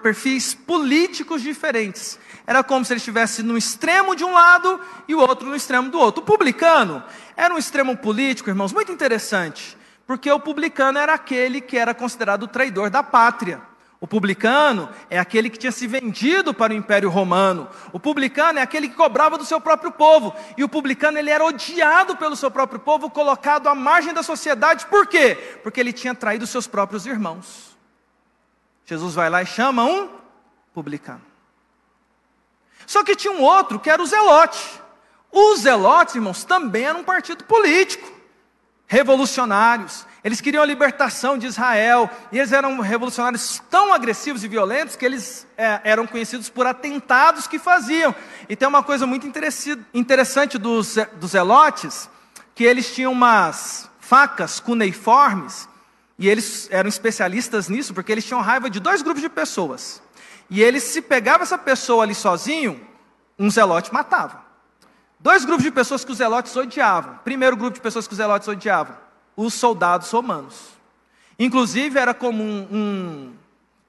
perfis 0.00 0.54
políticos 0.54 1.42
diferentes. 1.42 2.16
Era 2.46 2.62
como 2.62 2.84
se 2.84 2.92
ele 2.92 2.98
estivesse 2.98 3.42
no 3.42 3.58
extremo 3.58 4.14
de 4.14 4.24
um 4.24 4.32
lado 4.32 4.80
e 5.08 5.16
o 5.16 5.18
outro 5.18 5.48
no 5.48 5.56
extremo 5.56 5.90
do 5.90 5.98
outro. 5.98 6.22
O 6.22 6.24
publicano 6.24 7.02
era 7.36 7.52
um 7.52 7.58
extremo 7.58 7.96
político, 7.96 8.48
irmãos, 8.48 8.72
muito 8.72 8.92
interessante, 8.92 9.76
porque 10.06 10.30
o 10.30 10.38
publicano 10.38 10.96
era 10.96 11.12
aquele 11.12 11.60
que 11.60 11.76
era 11.76 11.92
considerado 11.92 12.44
o 12.44 12.48
traidor 12.48 12.88
da 12.88 13.02
pátria. 13.02 13.60
O 14.00 14.06
publicano 14.06 14.88
é 15.10 15.18
aquele 15.18 15.50
que 15.50 15.58
tinha 15.58 15.72
se 15.72 15.88
vendido 15.88 16.54
para 16.54 16.72
o 16.72 16.76
Império 16.76 17.10
Romano. 17.10 17.68
O 17.92 17.98
publicano 17.98 18.60
é 18.60 18.62
aquele 18.62 18.88
que 18.88 18.94
cobrava 18.94 19.36
do 19.36 19.44
seu 19.44 19.60
próprio 19.60 19.90
povo. 19.90 20.32
E 20.56 20.62
o 20.62 20.68
publicano 20.68 21.18
ele 21.18 21.30
era 21.30 21.44
odiado 21.44 22.16
pelo 22.16 22.36
seu 22.36 22.48
próprio 22.48 22.78
povo, 22.78 23.10
colocado 23.10 23.68
à 23.68 23.74
margem 23.74 24.14
da 24.14 24.22
sociedade. 24.22 24.86
Por 24.86 25.08
quê? 25.08 25.58
Porque 25.64 25.80
ele 25.80 25.92
tinha 25.92 26.14
traído 26.14 26.46
seus 26.46 26.68
próprios 26.68 27.06
irmãos. 27.06 27.67
Jesus 28.88 29.14
vai 29.14 29.28
lá 29.28 29.42
e 29.42 29.46
chama 29.46 29.84
um 29.84 30.08
publicano. 30.72 31.20
Só 32.86 33.04
que 33.04 33.14
tinha 33.14 33.30
um 33.30 33.42
outro 33.42 33.78
que 33.78 33.90
era 33.90 34.02
o 34.02 34.06
Zelote. 34.06 34.80
Os 35.30 35.60
Zelotes, 35.60 36.14
irmãos, 36.14 36.42
também 36.42 36.84
eram 36.84 37.00
um 37.00 37.04
partido 37.04 37.44
político, 37.44 38.10
revolucionários. 38.86 40.06
Eles 40.24 40.40
queriam 40.40 40.62
a 40.62 40.66
libertação 40.66 41.36
de 41.36 41.46
Israel, 41.46 42.08
e 42.32 42.38
eles 42.38 42.50
eram 42.50 42.80
revolucionários 42.80 43.62
tão 43.68 43.92
agressivos 43.92 44.42
e 44.42 44.48
violentos 44.48 44.96
que 44.96 45.04
eles 45.04 45.46
é, 45.58 45.82
eram 45.84 46.06
conhecidos 46.06 46.48
por 46.48 46.66
atentados 46.66 47.46
que 47.46 47.58
faziam. 47.58 48.14
E 48.48 48.56
tem 48.56 48.66
uma 48.66 48.82
coisa 48.82 49.06
muito 49.06 49.26
interessante 49.26 50.56
dos, 50.56 50.96
dos 51.16 51.32
Zelotes, 51.32 52.08
que 52.54 52.64
eles 52.64 52.94
tinham 52.94 53.12
umas 53.12 53.90
facas 54.00 54.58
cuneiformes, 54.60 55.68
e 56.18 56.28
eles 56.28 56.68
eram 56.70 56.88
especialistas 56.88 57.68
nisso, 57.68 57.94
porque 57.94 58.10
eles 58.10 58.24
tinham 58.24 58.40
raiva 58.40 58.68
de 58.68 58.80
dois 58.80 59.02
grupos 59.02 59.22
de 59.22 59.28
pessoas. 59.28 60.02
E 60.50 60.62
ele, 60.62 60.80
se 60.80 61.00
pegava 61.00 61.44
essa 61.44 61.56
pessoa 61.56 62.02
ali 62.02 62.14
sozinho, 62.14 62.80
um 63.38 63.50
zelote 63.50 63.92
matava. 63.92 64.42
Dois 65.20 65.44
grupos 65.44 65.64
de 65.64 65.70
pessoas 65.70 66.04
que 66.04 66.10
os 66.10 66.18
zelotes 66.18 66.54
odiavam. 66.56 67.18
Primeiro 67.22 67.56
grupo 67.56 67.74
de 67.74 67.80
pessoas 67.80 68.06
que 68.06 68.12
os 68.12 68.16
zelotes 68.16 68.48
odiavam: 68.48 68.96
os 69.36 69.54
soldados 69.54 70.10
romanos. 70.10 70.70
Inclusive, 71.38 71.98
era 71.98 72.12
comum 72.12 72.66
um, 72.70 73.32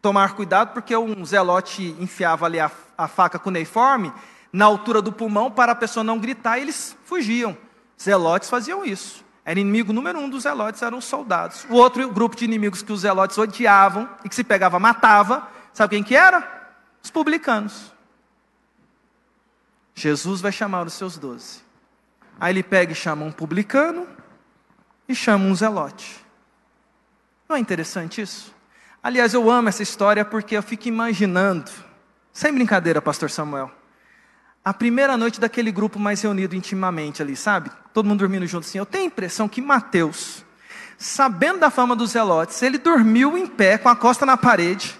tomar 0.01 0.35
cuidado, 0.35 0.73
porque 0.73 0.95
um 0.95 1.25
zelote 1.25 1.95
enfiava 1.99 2.45
ali 2.45 2.59
a, 2.59 2.69
a 2.97 3.07
faca 3.07 3.39
cuneiforme 3.39 4.13
na 4.51 4.65
altura 4.65 5.01
do 5.01 5.11
pulmão 5.11 5.49
para 5.49 5.71
a 5.71 5.75
pessoa 5.75 6.03
não 6.03 6.19
gritar 6.19 6.57
e 6.57 6.61
eles 6.61 6.95
fugiam. 7.05 7.57
Zelotes 7.99 8.49
faziam 8.49 8.85
isso. 8.85 9.23
Era 9.49 9.59
inimigo 9.59 9.91
número 9.91 10.19
um 10.19 10.29
dos 10.29 10.43
zelotes, 10.43 10.83
eram 10.83 10.99
os 10.99 11.05
soldados. 11.05 11.65
O 11.71 11.73
outro 11.73 12.07
grupo 12.11 12.35
de 12.35 12.45
inimigos 12.45 12.83
que 12.83 12.93
os 12.93 12.99
zelotes 12.99 13.35
odiavam 13.35 14.07
e 14.23 14.29
que 14.29 14.35
se 14.35 14.43
pegava, 14.43 14.77
matava, 14.77 15.49
Sabe 15.73 15.95
quem 15.95 16.03
que 16.03 16.15
era? 16.15 16.45
Os 17.01 17.09
publicanos. 17.09 17.91
Jesus 19.95 20.39
vai 20.39 20.51
chamar 20.51 20.85
os 20.85 20.93
seus 20.93 21.17
doze. 21.17 21.61
Aí 22.39 22.53
ele 22.53 22.61
pega 22.61 22.91
e 22.91 22.95
chama 22.95 23.25
um 23.25 23.31
publicano 23.31 24.07
e 25.07 25.15
chama 25.15 25.45
um 25.45 25.55
zelote. 25.55 26.23
Não 27.47 27.55
é 27.55 27.59
interessante 27.59 28.21
isso? 28.21 28.53
Aliás, 29.01 29.33
eu 29.33 29.49
amo 29.49 29.69
essa 29.69 29.81
história 29.81 30.23
porque 30.23 30.55
eu 30.57 30.61
fico 30.61 30.87
imaginando, 30.87 31.71
sem 32.31 32.53
brincadeira, 32.53 33.01
pastor 33.01 33.31
Samuel, 33.31 33.71
a 34.63 34.73
primeira 34.73 35.15
noite 35.17 35.39
daquele 35.39 35.71
grupo 35.71 35.97
mais 35.99 36.21
reunido 36.21 36.55
intimamente 36.55 37.21
ali, 37.21 37.35
sabe? 37.35 37.71
Todo 37.93 38.05
mundo 38.05 38.19
dormindo 38.19 38.45
junto 38.45 38.67
assim. 38.67 38.77
Eu 38.77 38.85
tenho 38.85 39.05
a 39.05 39.07
impressão 39.07 39.47
que 39.47 39.61
Mateus, 39.61 40.43
sabendo 40.97 41.59
da 41.59 41.69
fama 41.69 41.95
dos 41.95 42.11
zelotes, 42.11 42.61
ele 42.61 42.77
dormiu 42.77 43.37
em 43.37 43.47
pé, 43.47 43.77
com 43.77 43.89
a 43.89 43.95
costa 43.95 44.25
na 44.25 44.37
parede, 44.37 44.97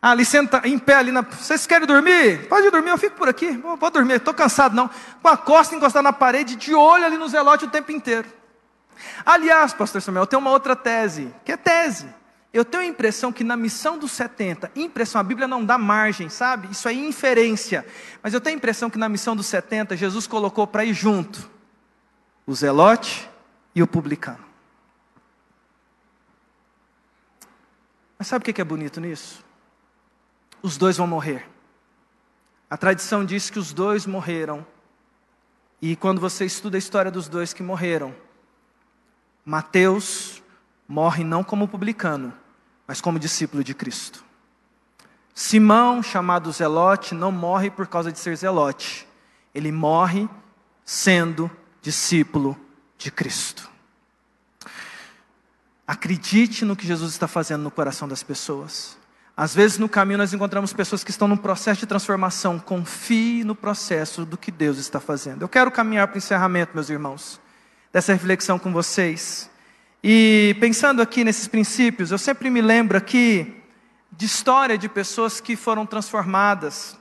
ali 0.00 0.24
senta 0.24 0.62
em 0.64 0.78
pé 0.78 0.94
ali 0.94 1.12
na. 1.12 1.22
Vocês 1.22 1.66
querem 1.66 1.86
dormir? 1.86 2.48
Pode 2.48 2.70
dormir, 2.70 2.90
eu 2.90 2.98
fico 2.98 3.16
por 3.16 3.28
aqui. 3.28 3.52
Vou, 3.52 3.76
vou 3.76 3.90
dormir, 3.90 4.14
estou 4.14 4.34
cansado 4.34 4.74
não. 4.74 4.88
Com 5.22 5.28
a 5.28 5.36
costa 5.36 5.74
encostada 5.74 6.02
na 6.02 6.12
parede, 6.12 6.56
de 6.56 6.74
olho 6.74 7.04
ali 7.04 7.16
no 7.16 7.28
zelote 7.28 7.64
o 7.64 7.70
tempo 7.70 7.92
inteiro. 7.92 8.28
Aliás, 9.24 9.72
pastor 9.72 10.00
Samuel, 10.00 10.26
tem 10.26 10.38
uma 10.38 10.50
outra 10.50 10.76
tese, 10.76 11.34
que 11.44 11.52
é 11.52 11.56
tese. 11.56 12.06
Eu 12.52 12.64
tenho 12.64 12.82
a 12.82 12.86
impressão 12.86 13.32
que 13.32 13.42
na 13.42 13.56
missão 13.56 13.98
dos 13.98 14.12
70, 14.12 14.70
impressão, 14.76 15.20
a 15.20 15.24
Bíblia 15.24 15.48
não 15.48 15.64
dá 15.64 15.78
margem, 15.78 16.28
sabe? 16.28 16.70
Isso 16.70 16.86
é 16.86 16.92
inferência. 16.92 17.86
Mas 18.22 18.34
eu 18.34 18.40
tenho 18.40 18.56
a 18.56 18.58
impressão 18.58 18.90
que 18.90 18.98
na 18.98 19.08
missão 19.08 19.34
dos 19.34 19.46
70, 19.46 19.96
Jesus 19.96 20.26
colocou 20.26 20.66
para 20.66 20.84
ir 20.84 20.92
junto 20.92 21.50
o 22.46 22.54
zelote 22.54 23.28
e 23.74 23.82
o 23.82 23.86
publicano. 23.86 24.44
Mas 28.18 28.28
sabe 28.28 28.42
o 28.42 28.52
que 28.52 28.60
é 28.60 28.64
bonito 28.64 29.00
nisso? 29.00 29.42
os 30.62 30.76
dois 30.78 30.96
vão 30.96 31.06
morrer. 31.06 31.46
A 32.70 32.76
tradição 32.76 33.24
diz 33.24 33.50
que 33.50 33.58
os 33.58 33.72
dois 33.72 34.06
morreram. 34.06 34.64
E 35.80 35.96
quando 35.96 36.20
você 36.20 36.44
estuda 36.44 36.76
a 36.76 36.78
história 36.78 37.10
dos 37.10 37.28
dois 37.28 37.52
que 37.52 37.62
morreram, 37.62 38.14
Mateus 39.44 40.40
morre 40.86 41.24
não 41.24 41.42
como 41.42 41.66
publicano, 41.66 42.32
mas 42.86 43.00
como 43.00 43.18
discípulo 43.18 43.62
de 43.62 43.74
Cristo. 43.74 44.24
Simão, 45.34 46.02
chamado 46.02 46.52
Zelote, 46.52 47.14
não 47.14 47.32
morre 47.32 47.70
por 47.70 47.86
causa 47.86 48.12
de 48.12 48.18
ser 48.18 48.36
Zelote. 48.36 49.06
Ele 49.54 49.72
morre 49.72 50.28
sendo 50.84 51.50
discípulo 51.80 52.58
de 52.98 53.10
Cristo. 53.10 53.70
Acredite 55.86 56.64
no 56.64 56.76
que 56.76 56.86
Jesus 56.86 57.12
está 57.12 57.26
fazendo 57.26 57.62
no 57.62 57.70
coração 57.70 58.06
das 58.06 58.22
pessoas. 58.22 58.96
Às 59.36 59.54
vezes 59.54 59.78
no 59.78 59.88
caminho 59.88 60.18
nós 60.18 60.32
encontramos 60.32 60.72
pessoas 60.72 61.02
que 61.02 61.10
estão 61.10 61.26
num 61.26 61.36
processo 61.36 61.80
de 61.80 61.86
transformação. 61.86 62.58
Confie 62.58 63.42
no 63.44 63.54
processo 63.54 64.24
do 64.24 64.36
que 64.36 64.50
Deus 64.50 64.78
está 64.78 65.00
fazendo. 65.00 65.42
Eu 65.42 65.48
quero 65.48 65.70
caminhar 65.70 66.06
para 66.08 66.16
o 66.16 66.18
encerramento, 66.18 66.72
meus 66.74 66.90
irmãos, 66.90 67.40
dessa 67.92 68.12
reflexão 68.12 68.58
com 68.58 68.72
vocês. 68.72 69.50
E 70.04 70.56
pensando 70.58 71.00
aqui 71.00 71.22
nesses 71.22 71.46
princípios, 71.46 72.10
eu 72.10 72.18
sempre 72.18 72.50
me 72.50 72.60
lembro 72.60 72.98
aqui 72.98 73.54
de 74.10 74.26
história 74.26 74.76
de 74.76 74.88
pessoas 74.88 75.40
que 75.40 75.54
foram 75.54 75.86
transformadas. 75.86 76.98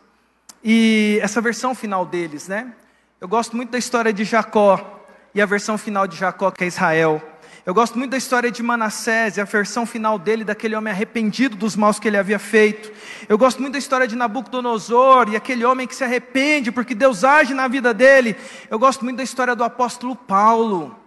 E 0.64 1.18
essa 1.24 1.42
versão 1.42 1.74
final 1.74 2.06
deles, 2.06 2.48
né? 2.48 2.72
Eu 3.20 3.28
gosto 3.28 3.56
muito 3.56 3.72
da 3.72 3.80
história 3.80 4.14
de 4.14 4.24
Jacó 4.24 5.04
e 5.34 5.42
a 5.42 5.48
versão 5.48 5.80
final 5.80 6.06
de 6.06 6.16
Jacó, 6.16 6.52
que 6.52 6.64
é 6.64 6.68
Israel. 6.68 7.20
Eu 7.66 7.74
gosto 7.74 7.98
muito 7.98 8.12
da 8.12 8.18
história 8.18 8.52
de 8.52 8.62
Manassés 8.62 9.38
e 9.38 9.42
a 9.42 9.46
versão 9.46 9.84
final 9.84 10.20
dele, 10.20 10.44
daquele 10.44 10.76
homem 10.76 10.94
arrependido 10.94 11.56
dos 11.56 11.76
maus 11.76 12.00
que 12.00 12.08
ele 12.08 12.18
havia 12.18 12.38
feito. 12.38 12.92
Eu 13.28 13.36
gosto 13.36 13.60
muito 13.60 13.74
da 13.74 13.80
história 13.80 14.08
de 14.08 14.16
Nabucodonosor 14.16 15.28
e 15.30 15.36
aquele 15.36 15.66
homem 15.66 15.88
que 15.88 15.96
se 15.96 16.04
arrepende 16.04 16.72
porque 16.72 16.94
Deus 16.94 17.24
age 17.24 17.56
na 17.56 17.68
vida 17.68 17.96
dele. 17.96 18.36
Eu 18.70 18.78
gosto 18.78 19.04
muito 19.04 19.18
da 19.18 19.24
história 19.24 19.56
do 19.56 19.64
apóstolo 19.64 20.16
Paulo. 20.16 21.01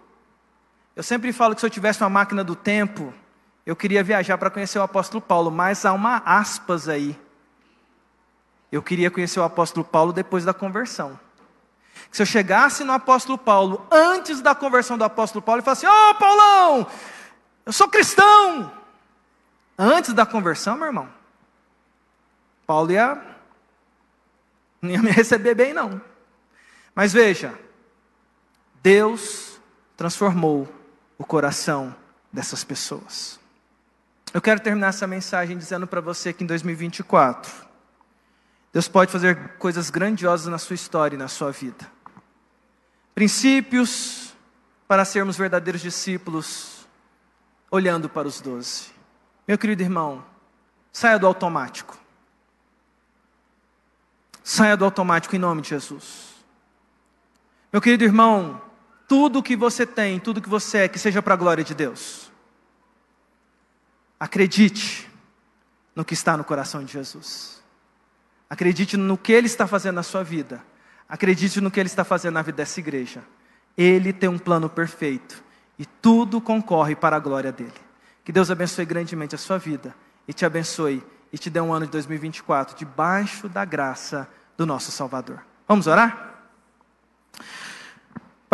Eu 0.95 1.03
sempre 1.03 1.33
falo 1.33 1.53
que 1.53 1.59
se 1.61 1.65
eu 1.65 1.69
tivesse 1.69 2.01
uma 2.01 2.09
máquina 2.09 2.43
do 2.43 2.55
tempo, 2.55 3.13
eu 3.65 3.75
queria 3.75 4.03
viajar 4.03 4.37
para 4.37 4.49
conhecer 4.49 4.79
o 4.79 4.83
apóstolo 4.83 5.21
Paulo, 5.21 5.51
mas 5.51 5.85
há 5.85 5.91
uma 5.91 6.21
aspas 6.25 6.87
aí. 6.87 7.19
Eu 8.71 8.81
queria 8.81 9.11
conhecer 9.11 9.39
o 9.39 9.43
apóstolo 9.43 9.83
Paulo 9.85 10.13
depois 10.13 10.45
da 10.45 10.53
conversão. 10.53 11.19
Se 12.11 12.21
eu 12.21 12.25
chegasse 12.25 12.83
no 12.83 12.93
apóstolo 12.93 13.37
Paulo 13.37 13.85
antes 13.91 14.39
da 14.39 14.55
conversão 14.55 14.97
do 14.97 15.03
apóstolo 15.03 15.41
Paulo 15.41 15.61
e 15.61 15.65
falasse: 15.65 15.85
Ô 15.85 15.89
oh, 15.89 16.15
Paulão, 16.15 16.87
eu 17.65 17.73
sou 17.73 17.87
cristão. 17.89 18.71
Antes 19.77 20.13
da 20.13 20.25
conversão, 20.25 20.77
meu 20.77 20.85
irmão, 20.85 21.09
Paulo 22.65 22.91
ia, 22.91 23.21
não 24.81 24.89
ia 24.89 25.01
me 25.01 25.11
receber 25.11 25.53
bem, 25.55 25.73
não. 25.73 26.01
Mas 26.93 27.11
veja, 27.11 27.53
Deus 28.81 29.59
transformou 29.97 30.69
o 31.17 31.25
coração 31.25 31.95
dessas 32.31 32.63
pessoas. 32.63 33.39
Eu 34.33 34.41
quero 34.41 34.59
terminar 34.59 34.87
essa 34.87 35.07
mensagem 35.07 35.57
dizendo 35.57 35.87
para 35.87 36.01
você 36.01 36.33
que 36.33 36.43
em 36.43 36.47
2024, 36.47 37.65
Deus 38.73 38.87
pode 38.87 39.11
fazer 39.11 39.57
coisas 39.57 39.89
grandiosas 39.89 40.47
na 40.47 40.57
sua 40.57 40.73
história 40.73 41.15
e 41.15 41.19
na 41.19 41.29
sua 41.29 41.51
vida. 41.51 41.89
Princípios 43.13 44.35
para 44.87 45.05
sermos 45.05 45.37
verdadeiros 45.37 45.81
discípulos, 45.81 46.85
olhando 47.71 48.09
para 48.09 48.27
os 48.27 48.41
doze. 48.41 48.91
Meu 49.47 49.57
querido 49.57 49.81
irmão, 49.81 50.23
saia 50.91 51.17
do 51.17 51.25
automático. 51.25 51.97
Saia 54.43 54.75
do 54.75 54.85
automático 54.85 55.35
em 55.35 55.39
nome 55.39 55.61
de 55.61 55.69
Jesus. 55.69 56.35
Meu 57.71 57.81
querido 57.81 58.03
irmão, 58.03 58.61
tudo 59.07 59.43
que 59.43 59.55
você 59.55 59.85
tem, 59.85 60.19
tudo 60.19 60.41
que 60.41 60.49
você 60.49 60.79
é, 60.79 60.87
que 60.87 60.99
seja 60.99 61.21
para 61.21 61.33
a 61.33 61.37
glória 61.37 61.63
de 61.63 61.73
Deus. 61.73 62.31
Acredite 64.19 65.09
no 65.95 66.03
que 66.03 66.13
está 66.13 66.35
no 66.35 66.43
coração 66.43 66.83
de 66.83 66.91
Jesus. 66.91 67.63
Acredite 68.49 68.97
no 68.97 69.17
que 69.17 69.31
Ele 69.31 69.47
está 69.47 69.67
fazendo 69.67 69.95
na 69.95 70.03
sua 70.03 70.23
vida. 70.23 70.63
Acredite 71.07 71.61
no 71.61 71.69
que 71.69 71.79
Ele 71.79 71.87
está 71.87 72.03
fazendo 72.03 72.33
na 72.33 72.41
vida 72.41 72.57
dessa 72.57 72.79
igreja. 72.79 73.23
Ele 73.77 74.13
tem 74.13 74.29
um 74.29 74.37
plano 74.37 74.69
perfeito 74.69 75.43
e 75.77 75.85
tudo 75.85 76.39
concorre 76.39 76.95
para 76.95 77.15
a 77.15 77.19
glória 77.19 77.51
dele. 77.51 77.73
Que 78.23 78.31
Deus 78.31 78.49
abençoe 78.49 78.85
grandemente 78.85 79.35
a 79.35 79.37
sua 79.37 79.57
vida 79.57 79.95
e 80.27 80.33
te 80.33 80.45
abençoe 80.45 81.03
e 81.31 81.37
te 81.37 81.49
dê 81.49 81.59
um 81.59 81.73
ano 81.73 81.85
de 81.85 81.91
2024 81.91 82.77
debaixo 82.77 83.49
da 83.49 83.65
graça 83.65 84.27
do 84.57 84.65
nosso 84.65 84.91
Salvador. 84.91 85.43
Vamos 85.67 85.85
orar? 85.85 86.24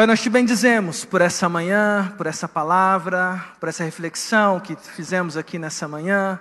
Pai, 0.02 0.08
nós 0.08 0.20
te 0.20 0.32
bendizemos 0.32 1.06
por 1.06 1.22
essa 1.22 1.48
manhã, 1.48 2.12
por 2.18 2.26
essa 2.26 2.48
palavra, 2.48 3.40
por 3.60 3.70
essa 3.70 3.84
reflexão 3.84 4.60
que 4.60 4.76
fizemos 4.76 5.38
aqui 5.38 5.60
nessa 5.60 5.88
manhã, 5.88 6.40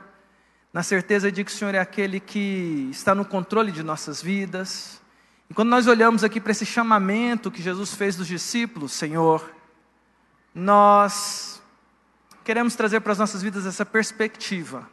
na 0.72 0.82
certeza 0.82 1.30
de 1.30 1.44
que 1.44 1.52
o 1.52 1.54
Senhor 1.54 1.74
é 1.74 1.78
aquele 1.78 2.20
que 2.20 2.88
está 2.90 3.14
no 3.14 3.22
controle 3.22 3.70
de 3.70 3.82
nossas 3.82 4.22
vidas, 4.22 5.02
e 5.50 5.52
quando 5.52 5.68
nós 5.68 5.86
olhamos 5.86 6.24
aqui 6.24 6.40
para 6.40 6.52
esse 6.52 6.64
chamamento 6.64 7.50
que 7.50 7.60
Jesus 7.60 7.92
fez 7.92 8.16
dos 8.16 8.26
discípulos, 8.26 8.92
Senhor, 8.92 9.52
nós 10.54 11.60
queremos 12.42 12.74
trazer 12.74 13.00
para 13.00 13.12
as 13.12 13.18
nossas 13.18 13.42
vidas 13.42 13.66
essa 13.66 13.84
perspectiva. 13.84 14.88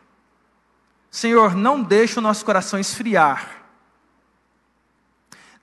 Senhor, 1.10 1.56
não 1.56 1.82
deixe 1.82 2.20
o 2.20 2.22
nosso 2.22 2.44
coração 2.44 2.78
esfriar. 2.78 3.57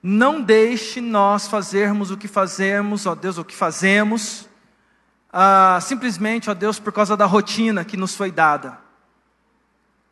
Não 0.07 0.39
deixe 0.39 1.01
nós 1.01 1.47
fazermos 1.47 2.11
o 2.11 2.17
que 2.17 2.27
fazemos, 2.27 3.07
ó 3.07 3.15
Deus, 3.15 3.39
o 3.39 3.43
que 3.43 3.55
fazemos, 3.55 4.47
ah, 5.33 5.79
simplesmente, 5.81 6.47
ó 6.47 6.53
Deus, 6.53 6.77
por 6.77 6.93
causa 6.93 7.17
da 7.17 7.25
rotina 7.25 7.83
que 7.83 7.97
nos 7.97 8.13
foi 8.13 8.29
dada. 8.29 8.77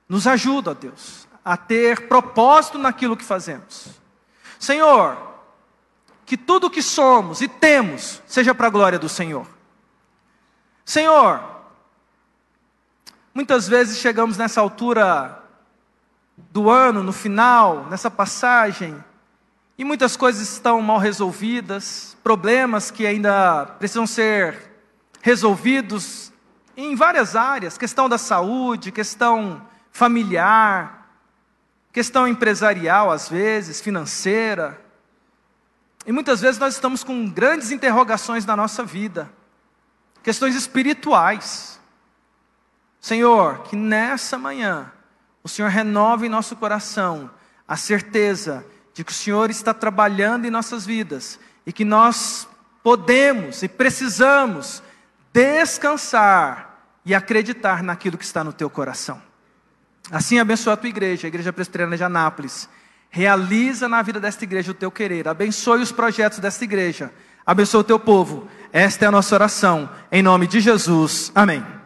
Nos 0.09 0.25
ajuda, 0.25 0.71
ó 0.71 0.73
Deus, 0.73 1.27
a 1.45 1.55
ter 1.55 2.07
propósito 2.07 2.79
naquilo 2.79 3.15
que 3.15 3.23
fazemos. 3.23 3.89
Senhor, 4.57 5.15
que 6.25 6.37
tudo 6.37 6.71
que 6.71 6.81
somos 6.81 7.39
e 7.39 7.47
temos 7.47 8.19
seja 8.25 8.55
para 8.55 8.65
a 8.65 8.71
glória 8.71 8.97
do 8.97 9.07
Senhor. 9.07 9.45
Senhor, 10.83 11.39
muitas 13.31 13.67
vezes 13.67 13.99
chegamos 13.99 14.39
nessa 14.39 14.59
altura 14.59 15.43
do 16.35 16.71
ano, 16.71 17.03
no 17.03 17.13
final, 17.13 17.85
nessa 17.91 18.09
passagem, 18.09 18.99
e 19.83 19.85
muitas 19.85 20.15
coisas 20.15 20.49
estão 20.49 20.81
mal 20.81 20.97
resolvidas, 20.97 22.15
problemas 22.23 22.89
que 22.89 23.05
ainda 23.05 23.65
precisam 23.65 24.07
ser 24.07 24.71
resolvidos 25.21 26.31
em 26.77 26.95
várias 26.95 27.35
áreas 27.35 27.77
questão 27.77 28.07
da 28.07 28.17
saúde, 28.17 28.93
questão 28.93 29.61
familiar, 29.91 31.09
questão 31.91 32.25
empresarial, 32.25 33.11
às 33.11 33.27
vezes, 33.27 33.81
financeira. 33.81 34.79
E 36.05 36.13
muitas 36.13 36.39
vezes 36.39 36.57
nós 36.57 36.75
estamos 36.75 37.03
com 37.03 37.29
grandes 37.29 37.69
interrogações 37.69 38.45
na 38.45 38.55
nossa 38.55 38.85
vida, 38.85 39.29
questões 40.23 40.55
espirituais. 40.55 41.77
Senhor, 43.01 43.63
que 43.63 43.75
nessa 43.75 44.37
manhã 44.37 44.93
o 45.43 45.49
Senhor 45.49 45.67
renove 45.67 46.27
em 46.27 46.29
nosso 46.29 46.55
coração 46.55 47.29
a 47.67 47.75
certeza 47.75 48.65
de 48.93 49.03
que 49.03 49.11
o 49.11 49.15
Senhor 49.15 49.49
está 49.49 49.73
trabalhando 49.73 50.45
em 50.45 50.51
nossas 50.51 50.85
vidas 50.85 51.39
e 51.65 51.73
que 51.73 51.83
nós 51.83 52.47
podemos 52.83 53.63
e 53.63 53.67
precisamos 53.67 54.83
descansar 55.31 56.85
e 57.05 57.15
acreditar 57.15 57.81
naquilo 57.81 58.17
que 58.17 58.25
está 58.25 58.43
no 58.43 58.53
teu 58.53 58.69
coração. 58.69 59.21
Assim 60.11 60.37
abençoa 60.37 60.73
a 60.73 60.77
tua 60.77 60.89
igreja, 60.89 61.27
a 61.27 61.29
Igreja 61.29 61.53
Presbiteriana 61.53 61.97
de 61.97 62.03
Anápolis. 62.03 62.69
Realiza 63.09 63.87
na 63.87 64.01
vida 64.01 64.19
desta 64.19 64.43
igreja 64.43 64.71
o 64.71 64.75
teu 64.75 64.91
querer. 64.91 65.27
Abençoe 65.27 65.81
os 65.81 65.91
projetos 65.91 66.39
desta 66.39 66.63
igreja. 66.63 67.11
Abençoa 67.45 67.81
o 67.81 67.83
teu 67.83 67.99
povo. 67.99 68.47
Esta 68.71 69.05
é 69.05 69.07
a 69.07 69.11
nossa 69.11 69.35
oração. 69.35 69.89
Em 70.11 70.21
nome 70.21 70.47
de 70.47 70.59
Jesus. 70.59 71.31
Amém. 71.35 71.82